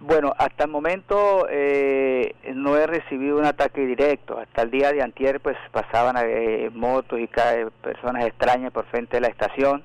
Bueno, 0.00 0.32
hasta 0.38 0.64
el 0.64 0.70
momento 0.70 1.46
eh, 1.50 2.34
no 2.54 2.78
he 2.78 2.86
recibido 2.86 3.36
un 3.36 3.44
ataque 3.44 3.84
directo. 3.84 4.38
Hasta 4.38 4.62
el 4.62 4.70
día 4.70 4.90
de 4.90 5.02
antier 5.02 5.40
pues 5.40 5.58
pasaban 5.70 6.16
eh, 6.18 6.70
motos 6.72 7.20
y 7.20 7.26
personas 7.26 8.24
extrañas 8.24 8.72
por 8.72 8.86
frente 8.86 9.18
de 9.18 9.20
la 9.20 9.28
estación. 9.28 9.84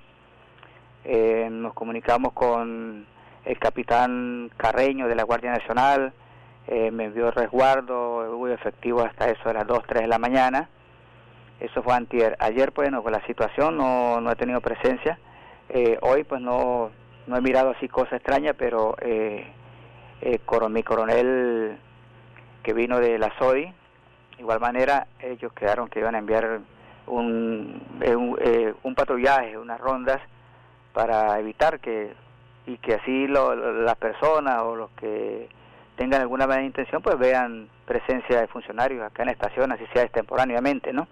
Eh, 1.04 1.50
nos 1.52 1.74
comunicamos 1.74 2.32
con 2.32 3.06
el 3.44 3.60
capitán 3.60 4.50
Carreño 4.56 5.10
de 5.10 5.16
la 5.16 5.24
Guardia 5.24 5.52
Nacional. 5.52 6.14
Me 6.68 7.06
envió 7.06 7.32
resguardo, 7.32 8.36
hubo 8.36 8.48
efectivo 8.48 9.02
hasta 9.02 9.30
eso 9.30 9.50
de 9.50 9.54
las 9.54 9.68
2, 9.68 9.84
3 9.86 10.02
de 10.04 10.08
la 10.08 10.20
mañana. 10.20 10.70
Eso 11.60 11.82
fue 11.82 11.94
antier. 11.94 12.36
Ayer, 12.40 12.72
pues, 12.72 12.92
no, 12.92 13.04
con 13.04 13.12
la 13.12 13.26
situación 13.26 13.78
no, 13.78 14.20
no 14.20 14.32
he 14.32 14.36
tenido 14.36 14.60
presencia. 14.62 15.18
Eh, 15.70 15.98
hoy, 16.02 16.24
pues, 16.24 16.42
no, 16.42 16.92
no 17.28 17.38
he 17.38 17.42
mirado 17.42 17.72
así 17.72 17.88
cosas 17.88 18.14
extrañas, 18.14 18.56
pero 18.58 18.96
eh, 19.02 19.48
eh, 20.22 20.40
mi 20.70 20.84
coronel 20.84 21.78
que 22.64 22.74
vino 22.74 23.00
de 23.00 23.18
la 23.18 23.32
SODI, 23.38 23.74
igual 24.40 24.60
manera, 24.60 25.08
ellos 25.20 25.54
quedaron 25.54 25.90
que 25.90 26.00
iban 26.00 26.16
a 26.16 26.20
enviar 26.20 26.60
un, 27.08 27.82
un, 28.06 28.76
un 28.84 28.96
patrullaje, 28.96 29.58
unas 29.58 29.80
rondas, 29.80 30.22
para 30.94 31.40
evitar 31.40 31.80
que 31.80 32.14
y 32.66 32.78
que 32.78 32.96
así 32.96 33.28
las 33.28 33.96
personas 33.98 34.62
o 34.62 34.76
los 34.76 34.90
que 34.92 35.50
tengan 35.96 36.22
alguna 36.22 36.48
mala 36.48 36.64
intención 36.64 37.02
pues 37.02 37.18
vean 37.18 37.70
presencia 37.86 38.42
de 38.42 38.48
funcionarios 38.48 39.04
acá 39.04 39.24
en 39.24 39.28
la 39.28 39.34
estación, 39.34 39.72
así 39.72 39.84
sea 39.94 40.04
extemporáneamente, 40.04 40.94
¿no? 40.94 41.08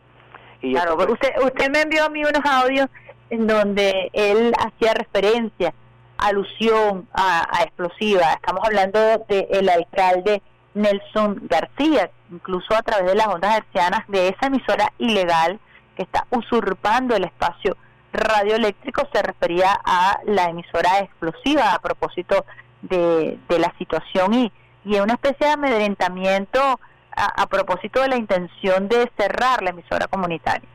Y 0.62 0.74
claro, 0.74 0.96
pues, 0.96 1.10
usted, 1.10 1.30
usted 1.44 1.70
me 1.72 1.82
envió 1.82 2.06
a 2.06 2.10
mí 2.10 2.24
unos 2.24 2.44
audios 2.46 2.88
en 3.30 3.48
donde 3.48 4.10
él 4.14 4.54
hacía 4.60 4.94
referencia, 4.94 5.74
alusión 6.18 7.08
a, 7.14 7.48
explosiva. 7.64 8.34
Estamos 8.34 8.62
hablando 8.66 9.00
del 9.28 9.70
alcalde 9.70 10.42
Nelson 10.74 11.42
García, 11.50 12.12
incluso 12.32 12.76
a 12.76 12.82
través 12.84 13.08
de 13.08 13.16
las 13.16 13.28
ondas 13.28 13.58
hercianas 13.58 14.08
de 14.08 14.30
esa 14.30 14.48
emisora 14.48 14.92
ilegal 14.98 15.60
que 15.96 16.04
está 16.04 16.28
usurpando 16.30 17.16
el 17.16 17.24
espacio 17.24 17.76
radioeléctrico 18.14 19.08
se 19.14 19.22
refería 19.22 19.80
a 19.84 20.20
la 20.26 20.46
emisora 20.46 21.00
explosiva 21.00 21.74
a 21.74 21.80
propósito 21.80 22.46
de, 22.82 23.38
la 23.50 23.74
situación 23.78 24.34
y, 24.34 24.52
y 24.84 25.00
una 25.00 25.14
especie 25.14 25.48
de 25.48 25.54
amedrentamiento 25.54 26.80
a, 27.16 27.46
propósito 27.48 28.02
de 28.02 28.08
la 28.08 28.16
intención 28.16 28.88
de 28.88 29.12
cerrar 29.18 29.62
la 29.62 29.72
emisora 29.72 30.08
comunitaria. 30.08 30.68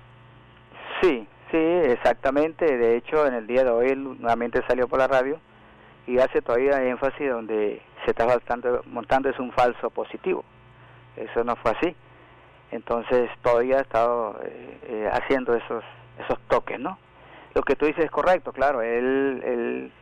Sí, 1.00 1.26
sí, 1.50 1.56
exactamente. 1.56 2.76
De 2.76 2.96
hecho, 2.96 3.26
en 3.26 3.34
el 3.34 3.46
día 3.46 3.64
de 3.64 3.70
hoy 3.70 3.96
nuevamente 3.96 4.62
salió 4.68 4.86
por 4.86 4.98
la 4.98 5.08
radio 5.08 5.40
y 6.06 6.18
hace 6.18 6.42
todavía 6.42 6.82
énfasis 6.84 7.30
donde 7.30 7.82
se 8.04 8.10
está 8.10 8.26
montando, 8.26 8.82
montando 8.86 9.28
es 9.30 9.38
un 9.38 9.50
falso 9.52 9.90
positivo. 9.90 10.44
Eso 11.16 11.42
no 11.42 11.56
fue 11.56 11.72
así. 11.72 11.96
Entonces 12.70 13.30
todavía 13.42 13.78
ha 13.78 13.82
estado 13.82 14.38
eh, 14.44 14.78
eh, 14.88 15.10
haciendo 15.12 15.54
esos 15.54 15.82
esos 16.18 16.38
toques, 16.48 16.78
¿no? 16.78 16.98
Lo 17.54 17.62
que 17.62 17.76
tú 17.76 17.86
dices 17.86 18.04
es 18.04 18.10
correcto, 18.10 18.52
claro. 18.52 18.82
Él, 18.82 19.42
él 19.44 19.92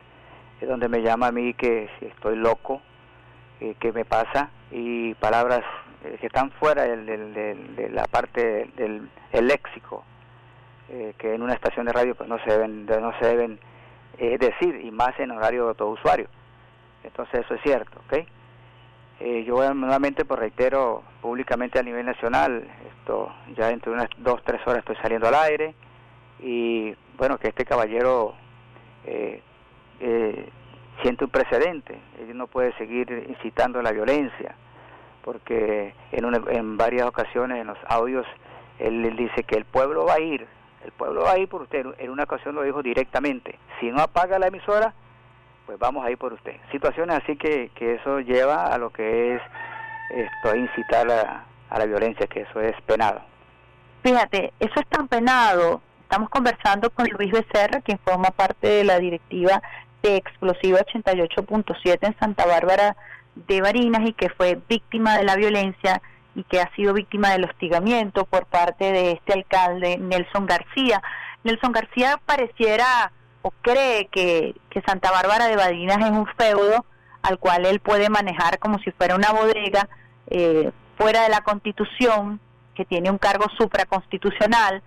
es 0.61 0.69
donde 0.69 0.89
me 0.89 1.03
llama 1.03 1.29
a 1.29 1.33
mí 1.33 1.55
que 1.55 1.89
estoy 2.01 2.37
loco, 2.37 2.81
eh, 3.61 3.75
que 3.79 3.93
me 3.93 4.05
pasa, 4.05 4.51
y 4.71 5.15
palabras 5.15 5.63
eh, 6.05 6.17
que 6.21 6.27
están 6.27 6.51
fuera 6.53 6.83
de 6.83 7.91
la 7.93 8.05
parte 8.05 8.69
del 8.77 9.09
léxico, 9.33 10.05
eh, 10.89 11.15
que 11.19 11.35
en 11.35 11.43
una 11.43 11.55
estación 11.55 11.87
de 11.87 11.93
radio 11.93 12.15
pues 12.15 12.29
no 12.29 12.39
se 12.45 12.51
deben, 12.51 12.87
no 12.87 13.19
se 13.19 13.27
deben 13.27 13.59
decir, 14.19 14.81
y 14.85 14.91
más 14.91 15.19
en 15.19 15.33
horario 15.33 15.69
de 15.69 15.75
todo 15.75 15.91
usuario. 15.91 16.29
Entonces 17.03 17.45
eso 17.45 17.55
es 17.55 17.63
cierto, 17.63 18.01
¿ok? 18.07 18.27
yo 19.47 19.73
nuevamente 19.73 20.25
pues 20.25 20.39
reitero 20.41 21.03
públicamente 21.23 21.79
a 21.79 21.83
nivel 21.83 22.05
nacional, 22.05 22.69
esto 22.99 23.33
ya 23.57 23.69
dentro 23.69 23.93
de 23.93 23.99
unas 23.99 24.11
dos, 24.19 24.43
tres 24.45 24.61
horas 24.67 24.81
estoy 24.81 24.97
saliendo 24.97 25.29
al 25.29 25.35
aire, 25.35 25.75
y 26.41 26.95
bueno, 27.17 27.39
que 27.39 27.49
este 27.49 27.65
caballero 27.65 28.35
eh, 29.07 29.41
eh, 30.01 30.49
siente 31.03 31.25
un 31.25 31.31
precedente, 31.31 31.99
él 32.19 32.37
no 32.37 32.47
puede 32.47 32.73
seguir 32.77 33.27
incitando 33.29 33.81
a 33.81 33.83
la 33.83 33.93
violencia, 33.93 34.55
porque 35.23 35.95
en, 36.13 36.25
en 36.51 36.77
varias 36.77 37.07
ocasiones 37.07 37.61
en 37.61 37.67
los 37.67 37.79
audios 37.87 38.27
él, 38.79 39.17
dice 39.17 39.45
que 39.45 39.57
el 39.57 39.65
pueblo 39.65 40.05
va 40.07 40.15
a 40.15 40.21
ir, 40.21 40.47
el 40.85 40.93
pueblo 40.93 41.23
va 41.23 41.33
a 41.33 41.39
ir 41.39 41.49
por 41.49 41.63
usted, 41.63 41.87
en 41.99 42.11
una 42.11 42.25
ocasión 42.25 42.55
lo 42.55 42.63
dijo 42.63 42.83
directamente, 42.83 43.59
si 43.81 43.91
no 43.91 44.03
apaga 44.03 44.39
la 44.39 44.49
emisora, 44.49 44.93
pues 45.67 45.79
vamos 45.79 46.05
a 46.05 46.11
ir 46.11 46.19
por 46.19 46.33
usted. 46.33 46.57
Situaciones 46.71 47.23
así 47.23 47.37
que, 47.37 47.71
que 47.75 47.95
eso 47.95 48.21
lleva 48.21 48.67
a 48.67 48.77
lo 48.77 48.91
que 48.91 49.35
es 49.35 49.43
esto, 50.11 50.55
incitar 50.55 51.11
a, 51.11 51.45
a 51.71 51.79
la 51.79 51.87
violencia, 51.87 52.27
que 52.27 52.43
eso 52.43 52.61
es 52.61 52.79
penado. 52.83 53.23
Fíjate, 54.03 54.53
eso 54.61 54.75
es 54.79 54.87
tan 54.89 55.09
penado 55.09 55.81
Estamos 56.15 56.31
conversando 56.31 56.91
con 56.91 57.09
Luis 57.09 57.33
Becerra, 57.33 57.81
quien 57.81 57.99
forma 57.99 58.31
parte 58.31 58.69
de 58.69 58.85
la 58.85 59.01
directiva 59.01 59.61
de 60.05 60.17
Explosiva 60.17 60.81
88.7 60.81 61.99
en 62.03 62.19
Santa 62.19 62.47
Bárbara 62.47 62.97
de 63.35 63.61
Barinas 63.61 64.03
y 64.07 64.13
que 64.13 64.29
fue 64.29 64.61
víctima 64.69 65.17
de 65.17 65.25
la 65.25 65.35
violencia 65.37 66.03
y 66.35 66.45
que 66.45 66.61
ha 66.61 66.71
sido 66.75 66.93
víctima 66.93 67.31
del 67.31 67.45
hostigamiento 67.45 68.27
por 68.27 68.47
parte 68.47 68.93
de 68.93 69.13
este 69.13 69.33
alcalde 69.33 69.97
Nelson 69.99 70.47
García. 70.47 71.03
Nelson 71.43 71.73
García 71.73 72.21
pareciera 72.25 73.13
o 73.43 73.51
cree 73.63 74.09
que, 74.09 74.55
que 74.71 74.83
Santa 74.83 75.11
Bárbara 75.11 75.47
de 75.47 75.57
Barinas 75.57 75.99
es 75.99 76.11
un 76.11 76.27
feudo 76.37 76.85
al 77.23 77.39
cual 77.39 77.65
él 77.65 77.81
puede 77.81 78.11
manejar 78.11 78.59
como 78.59 78.79
si 78.81 78.91
fuera 78.91 79.15
una 79.15 79.33
bodega 79.33 79.89
eh, 80.27 80.71
fuera 80.99 81.23
de 81.23 81.31
la 81.31 81.41
constitución, 81.41 82.41
que 82.75 82.85
tiene 82.85 83.11
un 83.11 83.19
cargo 83.19 83.47
supraconstitucional, 83.57 84.83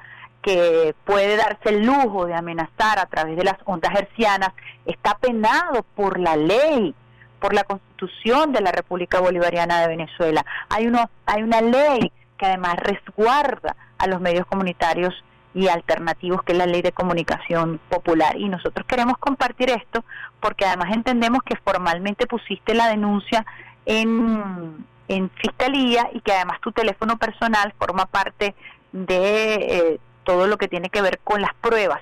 que 0.48 0.96
puede 1.04 1.36
darse 1.36 1.68
el 1.68 1.86
lujo 1.86 2.25
de 2.25 2.34
amenazar 2.34 3.00
a 3.00 3.06
través 3.08 3.36
de 3.36 3.44
las 3.44 3.58
ondas 3.66 3.94
hercianas 3.94 4.54
está 4.86 5.18
penado 5.18 5.84
por 5.94 6.18
la 6.22 6.38
ley, 6.38 6.96
por 7.42 7.54
la 7.54 7.66
Constitución 7.66 8.54
de 8.54 8.62
la 8.62 8.72
República 8.72 9.20
Bolivariana 9.20 9.82
de 9.82 9.89
Venezuela. 9.89 10.46
Hay 10.70 10.88
uno 10.88 11.10
hay 11.25 11.44
una 11.44 11.60
ley 11.60 12.13
que 12.38 12.46
además 12.46 12.77
resguarda 12.77 13.75
a 13.98 14.08
los 14.08 14.22
medios 14.22 14.46
comunitarios 14.46 15.13
y 15.54 15.68
alternativos 15.68 16.44
que 16.44 16.54
es 16.54 16.58
la 16.58 16.66
ley 16.66 16.82
de 16.82 16.94
comunicación 16.94 17.82
popular 17.89 18.38
y 18.38 18.48
nosotros 18.48 18.88
queremos 18.88 19.18
compartir 19.18 19.70
esto 19.70 20.06
porque 20.39 20.63
además 20.63 20.94
entendemos 20.94 21.44
que 21.44 21.58
formalmente 21.58 22.25
pusiste 22.25 22.74
la 22.74 22.88
denuncia 22.88 23.46
en 23.86 24.86
en 25.10 25.30
fiscalía 25.30 26.10
y 26.13 26.22
que 26.22 26.32
además 26.32 26.60
tu 26.62 26.72
teléfono 26.72 27.18
personal 27.18 27.74
forma 27.77 28.06
parte 28.06 28.56
de 28.92 29.54
eh, 29.56 30.00
todo 30.27 30.46
lo 30.46 30.57
que 30.57 30.67
tiene 30.67 30.89
que 30.89 31.01
ver 31.01 31.19
con 31.24 31.41
las 31.41 31.53
pruebas 31.55 32.01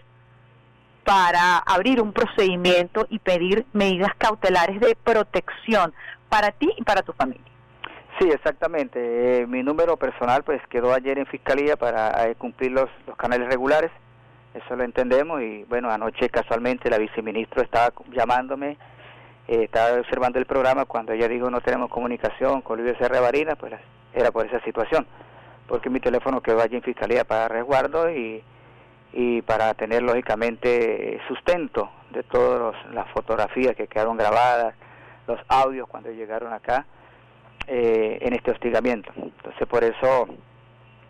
para 1.03 1.59
abrir 1.59 2.01
un 2.01 2.11
procedimiento 2.11 3.05
y 3.11 3.19
pedir 3.19 3.67
medidas 3.71 4.13
cautelares 4.17 4.79
de 4.79 4.95
protección 4.95 5.93
para 6.27 6.51
ti 6.51 6.67
y 6.75 6.83
para 6.83 7.03
tu 7.03 7.13
familia. 7.13 7.45
Sí, 8.19 8.27
exactamente. 8.27 8.97
Eh, 9.41 9.45
mi 9.45 9.61
número 9.61 9.95
personal 9.97 10.43
pues 10.43 10.59
quedó 10.69 10.91
ayer 10.91 11.19
en 11.19 11.27
fiscalía 11.27 11.77
para 11.77 12.27
eh, 12.27 12.35
cumplir 12.35 12.71
los, 12.71 12.89
canales 13.15 13.47
regulares. 13.47 13.91
Eso 14.55 14.75
lo 14.75 14.83
entendemos 14.83 15.41
y 15.43 15.63
bueno, 15.65 15.91
anoche 15.91 16.27
casualmente 16.29 16.89
la 16.89 16.97
viceministro 16.97 17.61
estaba 17.61 17.93
llamándome, 18.11 18.77
eh, 19.47 19.65
estaba 19.65 19.99
observando 19.99 20.39
el 20.39 20.47
programa 20.47 20.85
cuando 20.85 21.13
ella 21.13 21.27
dijo 21.27 21.51
no 21.51 21.61
tenemos 21.61 21.91
comunicación 21.91 22.61
con 22.61 22.81
Luis 22.81 22.99
R. 22.99 23.19
Barina, 23.19 23.55
pues 23.55 23.73
era 24.13 24.31
por 24.31 24.47
esa 24.47 24.61
situación 24.61 25.05
porque 25.67 25.89
mi 25.89 25.99
teléfono 25.99 26.41
quedó 26.41 26.61
allí 26.61 26.75
en 26.75 26.83
fiscalía 26.83 27.23
para 27.23 27.47
resguardo 27.47 28.09
y, 28.09 28.43
y 29.13 29.41
para 29.41 29.73
tener 29.73 30.03
lógicamente 30.03 31.19
sustento 31.27 31.89
de 32.11 32.23
todas 32.23 32.75
las 32.91 33.09
fotografías 33.11 33.75
que 33.75 33.87
quedaron 33.87 34.17
grabadas, 34.17 34.75
los 35.27 35.39
audios 35.47 35.87
cuando 35.87 36.11
llegaron 36.11 36.53
acá 36.53 36.85
eh, 37.67 38.19
en 38.21 38.33
este 38.33 38.51
hostigamiento. 38.51 39.11
Entonces 39.15 39.67
por 39.67 39.83
eso 39.83 40.27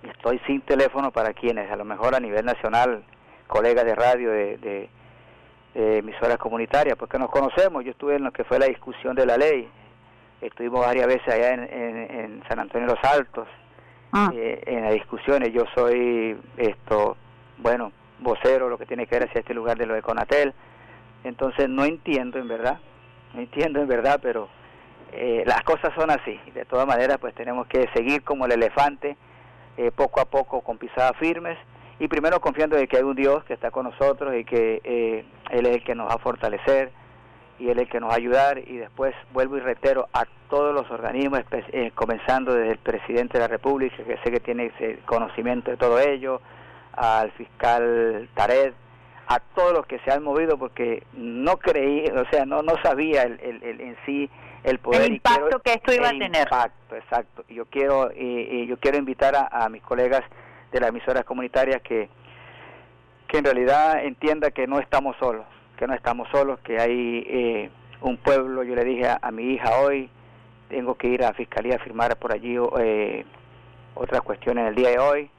estoy 0.04 0.40
sin 0.48 0.62
teléfono 0.62 1.12
para 1.12 1.34
quienes 1.34 1.70
a 1.70 1.76
lo 1.76 1.84
mejor 1.84 2.16
a 2.16 2.20
nivel 2.20 2.46
nacional, 2.46 3.04
colegas 3.48 3.86
de 3.86 3.96
radio, 3.96 4.32
de, 4.32 4.58
de, 4.58 4.90
emisoras 5.78 6.38
comunitarias, 6.38 6.96
porque 6.98 7.20
nos 7.20 7.30
conocemos, 7.30 7.84
yo 7.84 7.92
estuve 7.92 8.16
en 8.16 8.24
lo 8.24 8.32
que 8.32 8.46
fue 8.46 8.58
la 8.60 8.68
discusión 8.68 9.14
de 9.14 9.26
la 9.26 9.36
ley, 9.36 9.68
estuvimos 10.40 10.80
varias 10.86 11.06
veces 11.06 11.28
allá 11.28 11.54
en, 11.54 11.64
en 11.64 12.44
San 12.48 12.60
Antonio 12.60 12.88
de 12.88 12.94
los 12.96 13.04
Altos, 13.04 13.46
Ah. 14.18 14.32
Eh, 14.34 14.64
en 14.66 14.82
las 14.82 14.94
discusiones. 14.94 15.52
Yo 15.52 15.66
soy, 15.76 16.38
esto, 16.56 17.18
bueno, 17.58 17.92
vocero, 18.20 18.70
lo 18.70 18.78
que 18.78 18.86
tiene 18.86 19.08
que 19.08 19.16
ver 19.20 19.28
hacia 19.28 19.42
este 19.42 19.54
lugar 19.54 19.78
de 19.78 19.86
lo 19.86 19.94
de 19.94 20.02
Conatel. 20.02 20.54
Entonces 21.26 21.68
no 21.68 21.84
entiendo 21.84 22.40
en 22.40 22.48
verdad, 22.48 22.80
no 23.34 23.42
entiendo 23.42 23.82
en 23.82 23.90
verdad, 23.90 24.22
pero 24.24 24.48
eh, 25.12 25.44
las 25.46 25.64
cosas 25.64 25.94
son 25.96 26.12
así. 26.12 26.40
De 26.54 26.64
todas 26.64 26.88
maneras, 26.88 27.18
pues 27.20 27.36
tenemos 27.36 27.68
que 27.68 27.90
seguir 27.94 28.24
como 28.24 28.46
el 28.46 28.54
elefante, 28.54 29.18
eh, 29.76 29.92
poco 29.94 30.22
a 30.22 30.26
poco, 30.26 30.62
con 30.62 30.78
pisadas 30.78 31.18
firmes, 31.20 31.58
y 32.00 32.08
primero 32.08 32.40
confiando 32.40 32.78
de 32.78 32.88
que 32.88 32.96
hay 32.96 33.04
un 33.04 33.18
Dios 33.18 33.44
que 33.44 33.54
está 33.54 33.70
con 33.70 33.84
nosotros 33.84 34.34
y 34.34 34.46
que 34.46 35.26
Él 35.50 35.66
es 35.66 35.76
el 35.76 35.84
que 35.84 35.94
nos 35.94 36.08
va 36.08 36.14
a 36.14 36.20
fortalecer 36.20 36.90
y 37.60 37.66
Él 37.70 37.80
es 37.80 37.84
el 37.84 37.90
que 37.90 38.00
nos 38.00 38.12
va 38.12 38.14
a 38.14 38.18
ayudar, 38.18 38.60
y 38.60 38.78
después 38.78 39.14
vuelvo 39.34 39.58
y 39.58 39.60
reitero 39.60 40.08
a 40.14 40.24
todos 40.50 40.65
los 40.86 41.00
organismos, 41.00 41.42
eh, 41.52 41.92
comenzando 41.96 42.54
desde 42.54 42.72
el 42.72 42.78
presidente 42.78 43.34
de 43.34 43.40
la 43.40 43.48
República, 43.48 43.98
que 44.04 44.18
sé 44.24 44.32
que 44.32 44.40
tiene 44.40 44.68
ese 44.68 45.00
conocimiento 45.06 45.72
de 45.72 45.78
todo 45.78 46.00
ello, 46.00 46.42
al 46.94 47.32
fiscal 47.32 48.30
Tared, 48.34 48.74
a 49.28 49.40
todos 49.40 49.74
los 49.74 49.86
que 49.88 50.00
se 50.00 50.12
han 50.12 50.24
movido 50.24 50.58
porque 50.58 51.04
no 51.14 51.58
creí, 51.58 52.06
o 52.08 52.30
sea, 52.30 52.46
no 52.46 52.62
no 52.62 52.76
sabía 52.84 53.24
el, 53.24 53.40
el, 53.42 53.82
en 53.82 53.98
sí 54.06 54.30
el 54.64 54.80
poder 54.80 55.04
el 55.04 55.14
impacto 55.14 55.60
que 55.60 55.74
esto 55.74 55.94
iba 55.94 56.08
a 56.08 56.12
tener. 56.12 56.44
Impacto, 56.44 56.96
exacto. 56.96 57.44
Yo 57.50 57.66
quiero 57.66 58.12
y, 58.16 58.66
yo 58.68 58.78
quiero 58.78 58.98
invitar 58.98 59.48
a, 59.52 59.70
mis 59.70 59.82
colegas 59.82 60.22
de 60.72 60.80
las 60.80 60.90
emisoras 60.90 61.26
comunitarias 61.26 61.82
que, 61.82 62.10
que 63.28 63.38
en 63.38 63.46
realidad 63.46 64.04
entienda 64.04 64.52
que 64.52 64.68
no 64.68 64.80
estamos 64.80 65.16
solos, 65.18 65.46
que 65.78 65.88
no 65.88 65.94
estamos 65.94 66.28
solos, 66.30 66.60
que 66.60 66.80
hay 66.80 67.26
eh, 67.28 67.70
un 68.02 68.18
pueblo, 68.18 68.64
yo 68.64 68.76
le 68.76 68.84
dije 68.84 69.08
a, 69.22 69.32
mi 69.32 69.54
hija 69.54 69.80
hoy, 69.80 70.10
tengo 70.70 70.96
que 70.96 71.08
ir 71.08 71.24
a 71.24 71.28
la 71.28 71.34
fiscalía 71.34 71.76
a 71.76 71.80
firmar 71.80 72.18
por 72.18 72.32
allí 72.32 72.58
eh, 72.80 73.26
otras 73.94 74.22
cuestiones 74.22 74.68
el 74.68 74.76
día 74.76 74.90
de 74.90 75.00
hoy. 75.00 75.30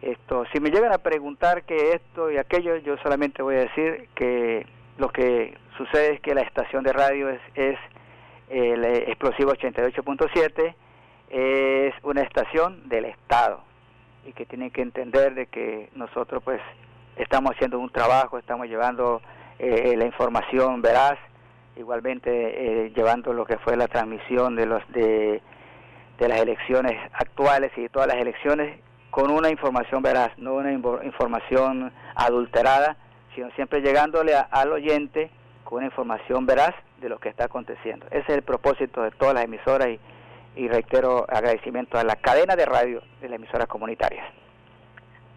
Esto, 0.00 0.44
si 0.52 0.60
me 0.60 0.70
llegan 0.70 0.92
a 0.92 0.98
preguntar 0.98 1.62
que 1.62 1.92
esto 1.92 2.30
y 2.30 2.36
aquello, 2.36 2.76
yo 2.78 2.96
solamente 2.98 3.42
voy 3.42 3.56
a 3.56 3.60
decir 3.60 4.08
que 4.14 4.66
lo 4.98 5.10
que 5.10 5.56
sucede 5.76 6.14
es 6.14 6.20
que 6.20 6.34
la 6.34 6.42
estación 6.42 6.82
de 6.82 6.92
radio 6.92 7.28
es, 7.28 7.40
es 7.54 7.78
el 8.48 8.84
explosivo 8.84 9.52
88.7, 9.52 10.74
es 11.30 11.94
una 12.02 12.22
estación 12.22 12.88
del 12.88 13.06
Estado 13.06 13.62
y 14.26 14.32
que 14.32 14.44
tienen 14.44 14.70
que 14.70 14.82
entender 14.82 15.34
de 15.34 15.46
que 15.46 15.88
nosotros 15.94 16.42
pues 16.42 16.60
estamos 17.16 17.52
haciendo 17.52 17.78
un 17.78 17.90
trabajo, 17.90 18.38
estamos 18.38 18.66
llevando 18.66 19.22
eh, 19.58 19.94
la 19.96 20.04
información 20.04 20.82
veraz 20.82 21.18
igualmente 21.76 22.30
eh, 22.84 22.92
llevando 22.94 23.32
lo 23.32 23.44
que 23.44 23.58
fue 23.58 23.76
la 23.76 23.88
transmisión 23.88 24.56
de 24.56 24.66
los 24.66 24.82
de, 24.92 25.40
de 26.18 26.28
las 26.28 26.40
elecciones 26.40 26.98
actuales 27.12 27.72
y 27.76 27.82
de 27.82 27.88
todas 27.88 28.08
las 28.08 28.16
elecciones 28.16 28.78
con 29.10 29.30
una 29.30 29.50
información 29.50 30.02
veraz, 30.02 30.30
no 30.38 30.54
una 30.54 30.72
información 30.72 31.92
adulterada, 32.14 32.96
sino 33.34 33.50
siempre 33.50 33.82
llegándole 33.82 34.32
al 34.34 34.72
oyente 34.72 35.30
con 35.64 35.78
una 35.78 35.86
información 35.86 36.46
veraz 36.46 36.74
de 37.00 37.08
lo 37.08 37.18
que 37.18 37.28
está 37.28 37.44
aconteciendo. 37.44 38.06
Ese 38.10 38.20
es 38.20 38.36
el 38.36 38.42
propósito 38.42 39.02
de 39.02 39.10
todas 39.10 39.34
las 39.34 39.44
emisoras 39.44 39.88
y, 39.88 40.00
y 40.56 40.68
reitero 40.68 41.26
agradecimiento 41.28 41.98
a 41.98 42.04
la 42.04 42.16
cadena 42.16 42.56
de 42.56 42.64
radio 42.64 43.02
de 43.20 43.28
las 43.28 43.36
emisoras 43.36 43.66
comunitarias. 43.66 44.24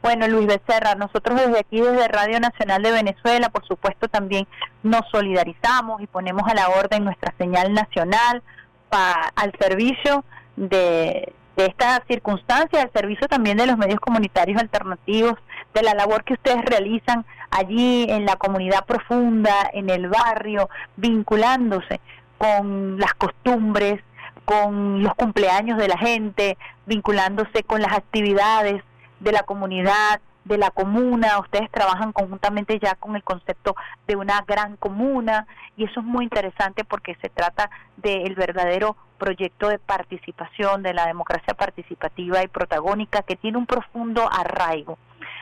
Bueno, 0.05 0.27
Luis 0.27 0.45
Becerra, 0.45 0.93
nosotros 0.93 1.41
desde 1.41 1.61
aquí, 1.61 1.81
desde 1.81 2.07
Radio 2.07 2.39
Nacional 2.39 2.83
de 2.83 2.91
Venezuela, 2.91 3.49
por 3.49 3.65
supuesto, 3.65 4.07
también 4.07 4.45
nos 4.83 5.01
solidarizamos 5.09 5.99
y 5.99 6.05
ponemos 6.05 6.43
a 6.47 6.53
la 6.53 6.69
orden 6.69 7.03
nuestra 7.03 7.33
señal 7.39 7.73
nacional 7.73 8.43
para, 8.87 9.33
al 9.35 9.51
servicio 9.59 10.23
de, 10.57 11.33
de 11.57 11.65
esta 11.65 12.03
circunstancia, 12.07 12.83
al 12.83 12.91
servicio 12.93 13.27
también 13.27 13.57
de 13.57 13.65
los 13.65 13.79
medios 13.79 13.99
comunitarios 13.99 14.61
alternativos, 14.61 15.39
de 15.73 15.81
la 15.81 15.95
labor 15.95 16.23
que 16.23 16.33
ustedes 16.33 16.63
realizan 16.65 17.25
allí 17.49 18.05
en 18.07 18.27
la 18.27 18.35
comunidad 18.35 18.85
profunda, 18.85 19.71
en 19.73 19.89
el 19.89 20.07
barrio, 20.07 20.69
vinculándose 20.97 21.99
con 22.37 22.99
las 22.99 23.15
costumbres, 23.15 24.03
con 24.45 25.01
los 25.01 25.15
cumpleaños 25.15 25.79
de 25.79 25.87
la 25.87 25.97
gente, 25.97 26.59
vinculándose 26.85 27.63
con 27.63 27.81
las 27.81 27.93
actividades 27.93 28.83
de 29.19 29.31
la 29.31 29.43
comunidad, 29.43 30.21
de 30.45 30.57
la 30.59 30.69
comuna, 30.69 31.39
ustedes 31.39 31.69
trabajan 31.71 32.13
conjuntamente 32.13 32.79
ya 32.79 32.95
con 32.95 33.15
el 33.15 33.23
concepto 33.23 33.75
de 34.07 34.15
una 34.15 34.41
gran 34.47 34.77
comuna 34.77 35.47
y 35.75 35.85
eso 35.85 35.99
es 35.99 36.05
muy 36.05 36.23
interesante 36.23 36.83
porque 36.85 37.17
se 37.21 37.29
trata 37.29 37.69
del 37.97 38.35
verdadero 38.35 38.95
proyecto 39.17 39.69
de 39.69 39.79
participación, 39.79 40.83
de 40.83 40.93
la 40.93 41.07
democracia 41.07 41.55
participativa 41.55 42.43
y 42.43 42.47
protagónica 42.47 43.23
que 43.23 43.35
tiene 43.35 43.57
un 43.57 43.65
profundo 43.65 44.29
arraigo. 44.31 44.99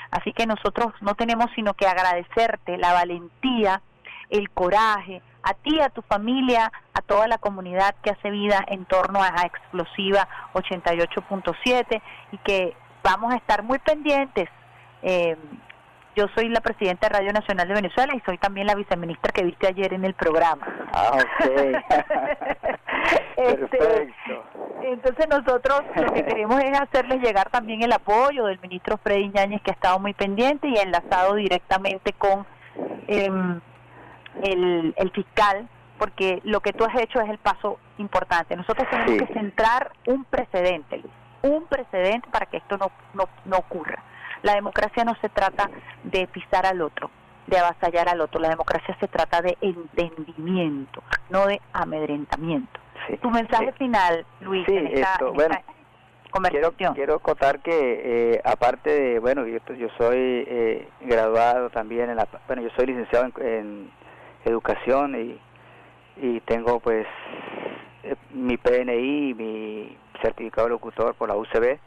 Así 0.10 0.32
que 0.32 0.46
nosotros 0.46 0.94
no 1.02 1.16
tenemos 1.16 1.48
sino 1.54 1.74
que 1.74 1.88
agradecerte 1.88 2.78
la 2.78 2.94
valentía, 2.94 3.82
el 4.30 4.50
coraje, 4.52 5.22
a 5.44 5.54
ti, 5.54 5.82
a 5.82 5.90
tu 5.90 6.02
familia, 6.04 6.72
a 6.94 7.02
toda 7.02 7.28
la 7.28 7.38
comunidad 7.38 7.96
que 8.02 8.12
hace 8.12 8.32
vida 8.32 8.64
en 8.68 8.86
torno 8.86 9.22
a 9.22 9.46
Explosiva 9.46 10.28
88.7 10.54 12.02
y 12.32 12.38
que 12.38 12.78
vamos 13.04 13.34
a 13.34 13.38
estar 13.38 13.64
muy 13.64 13.80
pendientes. 13.80 14.50
Eh, 15.02 15.38
yo 16.16 16.28
soy 16.36 16.50
la 16.50 16.62
presidenta 16.62 17.08
de 17.08 17.16
Radio 17.16 17.34
Nacional 17.34 17.68
de 17.68 17.74
Venezuela 17.74 18.14
y 18.16 18.22
soy 18.22 18.38
también 18.38 18.68
la 18.68 18.76
viceministra 18.76 19.32
que 19.34 19.44
viste 19.44 19.68
ayer 19.68 19.94
en 19.94 20.06
el 20.06 20.14
programa. 20.14 20.68
Ah, 20.94 21.18
ok. 21.18 22.78
Este, 23.36 23.78
Perfecto. 23.78 24.44
Entonces 24.84 25.28
nosotros 25.28 25.82
lo 25.96 26.14
que 26.14 26.24
queremos 26.24 26.64
es 26.64 26.80
hacerles 26.80 27.22
llegar 27.22 27.50
también 27.50 27.82
el 27.82 27.92
apoyo 27.92 28.46
del 28.46 28.60
ministro 28.62 28.98
Freddy 28.98 29.30
Ñáñez 29.30 29.62
que 29.62 29.72
ha 29.72 29.74
estado 29.74 30.00
muy 30.00 30.14
pendiente 30.14 30.70
y 30.70 30.78
enlazado 30.78 31.36
directamente 31.36 32.14
con 32.14 32.46
el, 33.08 33.62
el 34.96 35.12
fiscal 35.12 35.68
porque 35.98 36.40
lo 36.44 36.62
que 36.62 36.72
tú 36.72 36.86
has 36.86 36.96
hecho 36.96 37.20
es 37.20 37.30
el 37.30 37.40
paso 37.40 37.80
importante. 37.98 38.56
Nosotros 38.56 38.88
tenemos 38.90 39.28
que 39.28 39.34
centrar 39.34 39.92
un 40.08 40.24
precedente, 40.24 41.00
Luis 41.00 41.14
un 41.44 41.66
precedente 41.66 42.28
para 42.32 42.48
que 42.48 42.58
esto 42.58 42.78
no, 42.78 42.92
no, 43.14 43.30
no 43.46 43.58
ocurra. 43.58 44.02
La 44.42 44.56
democracia 44.56 45.04
no 45.04 45.16
se 45.22 45.30
trata 45.30 45.70
de 46.04 46.28
pisar 46.28 46.66
al 46.66 46.82
otro, 46.82 47.10
de 47.48 47.58
avasallar 47.60 48.10
al 48.10 48.22
otro. 48.22 48.42
La 48.42 48.50
democracia 48.50 48.96
se 49.00 49.08
trata 49.08 49.42
de 49.42 49.58
entendimiento, 49.62 51.04
no 51.30 51.46
de 51.46 51.62
amedrentamiento. 51.72 52.80
Tu 53.22 53.30
mensaje 53.30 53.72
final, 53.74 54.26
Luis, 54.42 54.68
en 54.68 54.88
esta, 54.88 55.18
conversación. 56.32 56.96
Quiero, 56.96 57.20
contar 57.20 57.60
que, 57.60 58.34
eh, 58.34 58.42
aparte 58.44 58.90
de, 58.90 59.20
bueno, 59.20 59.46
yo, 59.46 59.60
yo 59.76 59.88
soy 59.98 60.18
eh, 60.48 60.88
graduado 61.02 61.70
también 61.70 62.10
en 62.10 62.16
la, 62.16 62.28
bueno, 62.48 62.64
yo 62.64 62.70
soy 62.76 62.88
licenciado 62.88 63.26
en, 63.26 63.46
en 63.46 63.92
educación 64.46 65.16
y, 65.16 65.40
y 66.18 66.40
tengo 66.42 66.80
pues 66.80 67.06
eh, 68.04 68.16
mi 68.32 68.58
PNI, 68.58 69.34
mi 69.36 69.98
certificado 70.24 70.68
de 70.68 70.72
locutor 70.72 71.14
por 71.16 71.30
la 71.30 71.36
UCB. 71.36 71.78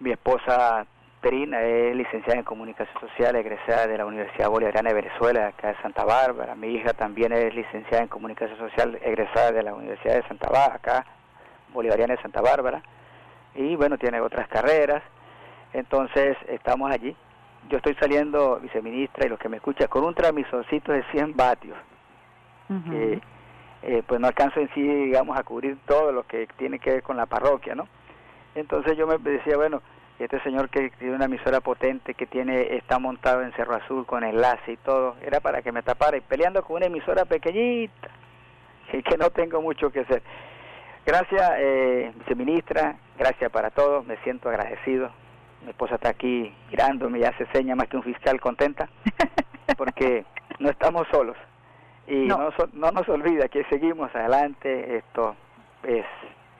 Mi 0.00 0.10
esposa 0.10 0.84
Terina 1.20 1.62
es 1.62 1.96
licenciada 1.96 2.38
en 2.38 2.44
Comunicación 2.44 3.00
Social, 3.00 3.34
egresada 3.36 3.86
de 3.86 3.96
la 3.96 4.04
Universidad 4.04 4.50
Bolivariana 4.50 4.90
de 4.90 4.94
Venezuela, 4.94 5.48
acá 5.48 5.68
de 5.68 5.76
Santa 5.80 6.04
Bárbara. 6.04 6.54
Mi 6.54 6.68
hija 6.68 6.92
también 6.92 7.32
es 7.32 7.54
licenciada 7.54 8.02
en 8.02 8.08
Comunicación 8.08 8.58
Social, 8.58 8.98
egresada 9.02 9.52
de 9.52 9.62
la 9.62 9.74
Universidad 9.74 10.16
de 10.16 10.28
Santa 10.28 10.48
Bárbara, 10.48 10.74
acá, 10.74 11.06
Bolivariana 11.72 12.14
de 12.14 12.22
Santa 12.22 12.40
Bárbara. 12.40 12.82
Y 13.54 13.76
bueno, 13.76 13.96
tiene 13.96 14.20
otras 14.20 14.46
carreras. 14.48 15.02
Entonces, 15.72 16.36
estamos 16.48 16.90
allí. 16.90 17.16
Yo 17.70 17.78
estoy 17.78 17.94
saliendo, 17.94 18.60
viceministra, 18.60 19.26
y 19.26 19.28
los 19.28 19.38
que 19.38 19.48
me 19.48 19.56
escuchan, 19.56 19.88
con 19.88 20.04
un 20.04 20.14
transmisorcito 20.14 20.92
de 20.92 21.02
100 21.10 21.34
vatios. 21.34 21.76
Eh, 22.92 23.20
pues 24.06 24.20
no 24.20 24.26
alcanzo 24.26 24.60
en 24.60 24.68
sí, 24.74 24.82
digamos, 24.82 25.38
a 25.38 25.44
cubrir 25.44 25.78
todo 25.86 26.10
lo 26.10 26.24
que 26.24 26.48
tiene 26.56 26.78
que 26.78 26.90
ver 26.90 27.02
con 27.02 27.16
la 27.16 27.26
parroquia, 27.26 27.74
¿no? 27.74 27.86
Entonces 28.56 28.96
yo 28.96 29.06
me 29.06 29.18
decía, 29.18 29.56
bueno, 29.56 29.80
este 30.18 30.40
señor 30.40 30.70
que 30.70 30.90
tiene 30.98 31.14
una 31.14 31.26
emisora 31.26 31.60
potente, 31.60 32.14
que 32.14 32.26
tiene 32.26 32.74
está 32.76 32.98
montado 32.98 33.42
en 33.42 33.52
Cerro 33.52 33.76
Azul 33.76 34.06
con 34.06 34.24
enlace 34.24 34.72
y 34.72 34.76
todo, 34.78 35.16
era 35.22 35.40
para 35.40 35.62
que 35.62 35.72
me 35.72 35.82
tapara 35.82 36.16
y 36.16 36.20
peleando 36.20 36.64
con 36.64 36.76
una 36.76 36.86
emisora 36.86 37.26
pequeñita 37.26 38.08
y 38.92 39.02
que 39.02 39.16
no 39.16 39.30
tengo 39.30 39.60
mucho 39.60 39.90
que 39.90 40.00
hacer. 40.00 40.22
Gracias, 41.04 41.52
eh, 41.58 42.12
viceministra, 42.18 42.96
gracias 43.16 43.52
para 43.52 43.70
todos, 43.70 44.04
me 44.04 44.16
siento 44.18 44.48
agradecido. 44.48 45.10
Mi 45.62 45.70
esposa 45.70 45.94
está 45.94 46.08
aquí 46.08 46.52
mirándome 46.70 47.20
y 47.20 47.24
hace 47.24 47.46
seña 47.52 47.76
más 47.76 47.88
que 47.88 47.96
un 47.96 48.02
fiscal 48.02 48.40
contenta, 48.40 48.88
porque 49.76 50.24
no 50.58 50.70
estamos 50.70 51.06
solos 51.12 51.36
y 52.06 52.26
no. 52.26 52.50
no, 52.72 52.90
nos 52.92 53.08
olvida 53.08 53.48
que 53.48 53.64
seguimos 53.64 54.14
adelante. 54.14 54.96
Esto 54.96 55.36
es 55.82 56.04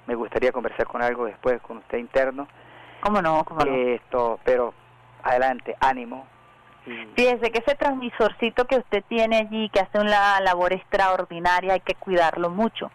me 0.07 0.15
gustaría 0.15 0.53
conversar 0.53 0.87
con 0.87 1.03
algo 1.03 1.27
después 1.27 1.61
con 1.63 1.79
usted 1.79 1.99
interno. 1.99 2.49
Cómo 3.01 3.21
no 3.21 3.45
cómo 3.45 3.65
no 3.65 3.73
esto 3.73 4.41
pero 4.45 4.75
adelante 5.23 5.77
ánimo. 5.81 6.27
Fíjese 7.17 7.51
que 7.51 7.59
ese 7.59 7.75
transmisorcito 7.75 8.65
que 8.67 8.77
usted 8.77 9.03
tiene 9.09 9.39
allí 9.39 9.69
que 9.71 9.81
hace 9.81 9.99
una 9.99 10.41
labor 10.41 10.73
extraordinaria 10.73 11.75
hay 11.75 11.81
que 11.81 11.95
cuidarlo 11.95 12.51
mucho 12.51 12.93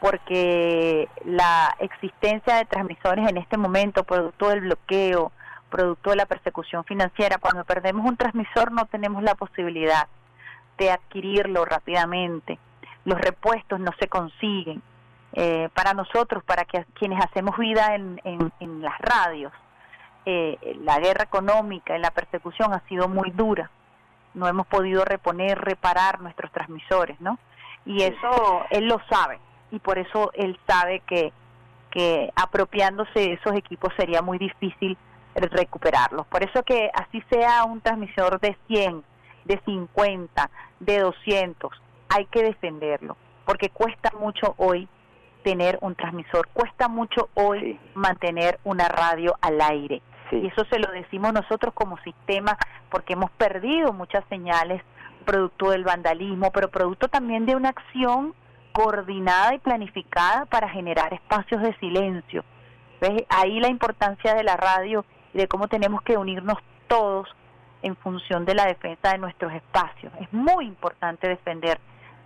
porque 0.00 1.08
la 1.24 1.74
existencia 1.78 2.56
de 2.56 2.66
transmisores 2.66 3.26
en 3.26 3.38
este 3.38 3.56
momento 3.56 4.04
producto 4.04 4.50
del 4.50 4.60
bloqueo 4.60 5.32
producto 5.70 6.10
de 6.10 6.16
la 6.16 6.26
persecución 6.26 6.84
financiera 6.84 7.38
cuando 7.38 7.64
perdemos 7.64 8.04
un 8.04 8.18
transmisor 8.18 8.70
no 8.70 8.84
tenemos 8.84 9.22
la 9.22 9.34
posibilidad 9.34 10.06
de 10.78 10.90
adquirirlo 10.90 11.64
rápidamente. 11.64 12.58
Los 13.04 13.20
repuestos 13.20 13.80
no 13.80 13.92
se 13.98 14.08
consiguen. 14.08 14.82
Eh, 15.32 15.68
para 15.74 15.94
nosotros, 15.94 16.44
para 16.44 16.64
que, 16.64 16.84
quienes 16.94 17.22
hacemos 17.24 17.58
vida 17.58 17.94
en, 17.96 18.20
en, 18.22 18.82
las 18.82 18.96
radios, 19.00 19.52
eh, 20.26 20.76
la 20.82 21.00
guerra 21.00 21.24
económica 21.24 21.96
y 21.96 22.00
la 22.00 22.12
persecución 22.12 22.72
ha 22.72 22.80
sido 22.88 23.08
muy 23.08 23.30
dura. 23.32 23.68
No 24.34 24.46
hemos 24.46 24.66
podido 24.68 25.04
reponer, 25.04 25.58
reparar 25.58 26.20
nuestros 26.20 26.52
transmisores, 26.52 27.20
¿no? 27.20 27.38
Y 27.84 28.02
eso 28.02 28.64
él 28.70 28.86
lo 28.86 29.00
sabe 29.10 29.40
y 29.70 29.80
por 29.80 29.98
eso 29.98 30.30
él 30.34 30.58
sabe 30.66 31.00
que, 31.00 31.32
que 31.90 32.30
apropiándose 32.36 33.18
de 33.18 33.32
esos 33.34 33.54
equipos 33.54 33.92
sería 33.96 34.22
muy 34.22 34.38
difícil 34.38 34.96
recuperarlos. 35.34 36.26
Por 36.28 36.44
eso 36.44 36.62
que 36.62 36.90
así 36.94 37.22
sea 37.28 37.64
un 37.64 37.80
transmisor 37.80 38.40
de 38.40 38.56
100, 38.68 39.02
de 39.44 39.60
50, 39.64 40.50
de 40.80 41.00
200, 41.00 41.72
hay 42.08 42.26
que 42.26 42.42
defenderlo, 42.42 43.16
porque 43.44 43.70
cuesta 43.70 44.10
mucho 44.18 44.54
hoy 44.56 44.88
tener 45.42 45.78
un 45.82 45.94
transmisor, 45.94 46.48
cuesta 46.52 46.88
mucho 46.88 47.28
hoy 47.34 47.78
mantener 47.94 48.58
una 48.64 48.88
radio 48.88 49.36
al 49.40 49.60
aire. 49.60 50.02
Y 50.32 50.46
eso 50.46 50.64
se 50.70 50.78
lo 50.78 50.90
decimos 50.90 51.32
nosotros 51.32 51.74
como 51.74 51.98
sistema 51.98 52.56
porque 52.90 53.12
hemos 53.12 53.30
perdido 53.32 53.92
muchas 53.92 54.24
señales 54.28 54.82
producto 55.24 55.70
del 55.70 55.84
vandalismo, 55.84 56.50
pero 56.50 56.70
producto 56.70 57.08
también 57.08 57.46
de 57.46 57.56
una 57.56 57.70
acción 57.70 58.34
coordinada 58.72 59.54
y 59.54 59.58
planificada 59.58 60.46
para 60.46 60.68
generar 60.68 61.14
espacios 61.14 61.62
de 61.62 61.74
silencio. 61.76 62.44
¿Ves? 63.00 63.22
Ahí 63.28 63.60
la 63.60 63.68
importancia 63.68 64.34
de 64.34 64.44
la 64.44 64.56
radio 64.56 65.04
y 65.32 65.38
de 65.38 65.48
cómo 65.48 65.68
tenemos 65.68 66.02
que 66.02 66.16
unirnos 66.16 66.58
todos 66.88 67.28
en 67.84 67.96
función 67.96 68.46
de 68.46 68.54
la 68.54 68.64
defensa 68.64 69.12
de 69.12 69.18
nuestros 69.18 69.52
espacios. 69.52 70.10
Es 70.18 70.32
muy 70.32 70.64
importante 70.64 71.28
defender 71.28 71.78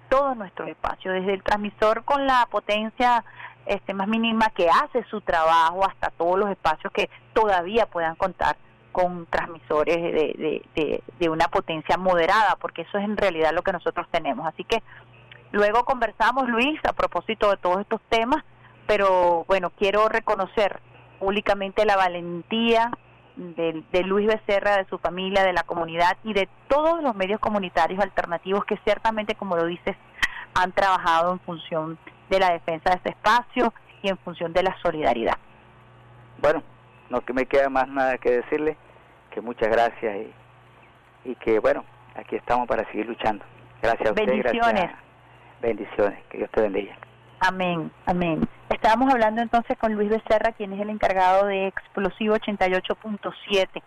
todos 0.09 0.37
nuestros 0.37 0.68
espacios, 0.68 1.14
desde 1.14 1.35
el 1.35 1.42
transmisor 1.42 2.05
con 2.05 2.27
la 2.27 2.47
potencia 2.49 3.25
este, 3.66 3.92
más 3.92 4.07
mínima 4.07 4.51
que 4.51 4.68
hace 4.71 5.05
su 5.11 5.21
trabajo 5.21 5.85
hasta 5.85 6.11
todos 6.11 6.38
los 6.38 6.49
espacios 6.51 6.92
que 6.92 7.11
todavía 7.35 7.87
puedan 7.87 8.14
contar 8.14 8.57
con 8.92 9.27
transmisores 9.27 9.97
de, 9.97 10.62
de, 10.75 11.03
de, 11.18 11.29
una 11.29 11.49
potencia 11.49 11.99
moderada, 11.99 12.57
porque 12.61 12.83
eso 12.83 12.97
es 12.99 13.05
en 13.05 13.16
realidad 13.16 13.51
lo 13.53 13.62
que 13.62 13.73
nosotros 13.73 14.07
tenemos. 14.12 14.47
Así 14.47 14.64
que 14.64 14.83
luego 15.51 15.85
conversamos, 15.85 16.49
Luis, 16.49 16.81
a 16.85 16.92
propósito 16.92 17.51
de 17.51 17.57
todos 17.59 17.81
estos 17.81 18.01
temas, 18.09 18.44
pero 18.87 19.44
bueno, 19.47 19.71
quiero 19.71 20.09
reconocer 20.09 20.81
públicamente 21.18 21.85
la 21.85 21.97
valentía, 21.97 22.90
de, 23.38 24.03
Luis 24.03 24.27
Becerra, 24.27 24.77
de 24.77 24.85
su 24.87 24.98
familia, 24.98 25.44
de 25.44 25.53
la 25.53 25.62
comunidad 25.62 26.16
y 26.24 26.33
de 26.33 26.48
todos 26.68 27.03
los 27.03 27.14
medios 27.14 27.40
comunitarios 27.40 28.01
alternativos 28.01 28.64
que 28.64 28.77
ciertamente, 28.85 29.35
como 29.35 29.57
lo 29.57 29.66
dices, 29.66 29.96
han 30.55 30.72
trabajado 30.72 31.33
en 31.33 31.40
función 31.40 31.98
de 32.29 32.40
la 32.40 32.51
defensa 32.51 32.90
de 32.90 32.96
ese 32.96 33.09
espacio 33.11 33.72
y 34.03 34.09
en 34.09 34.18
función 34.18 34.53
de 34.53 34.64
la 34.64 34.77
solidaridad. 34.83 35.38
Bueno, 36.38 36.62
no 37.11 37.20
que 37.20 37.33
me 37.33 37.46
queda 37.46 37.68
más 37.68 37.88
nada 37.88 38.18
que 38.18 38.31
decirle, 38.31 38.77
que 39.31 39.40
muchas 39.40 39.68
gracias 39.68 40.16
y, 41.24 41.31
y 41.31 41.35
que 41.37 41.61
bueno, 41.61 41.85
aquí 42.16 42.37
estamos 42.37 42.66
para 42.66 42.85
seguir 42.87 43.07
luchando. 43.07 43.44
Gracias 43.81 44.09
a 44.09 44.12
usted. 44.12 44.27
Bendiciones. 44.27 44.90
Bendiciones, 45.61 46.24
que 46.29 46.38
Dios 46.38 46.51
te 46.51 46.61
bendiga. 46.62 46.96
Amén, 47.40 47.90
amén. 48.07 48.48
Estábamos 48.68 49.12
hablando 49.12 49.40
entonces 49.40 49.79
con 49.79 49.94
Luis 49.94 50.11
Becerra, 50.11 50.53
quien 50.53 50.72
es 50.72 50.81
el 50.81 50.90
encargado 50.90 51.46
de 51.46 51.68
Explosivo 51.68 52.37
88.7. 52.37 53.83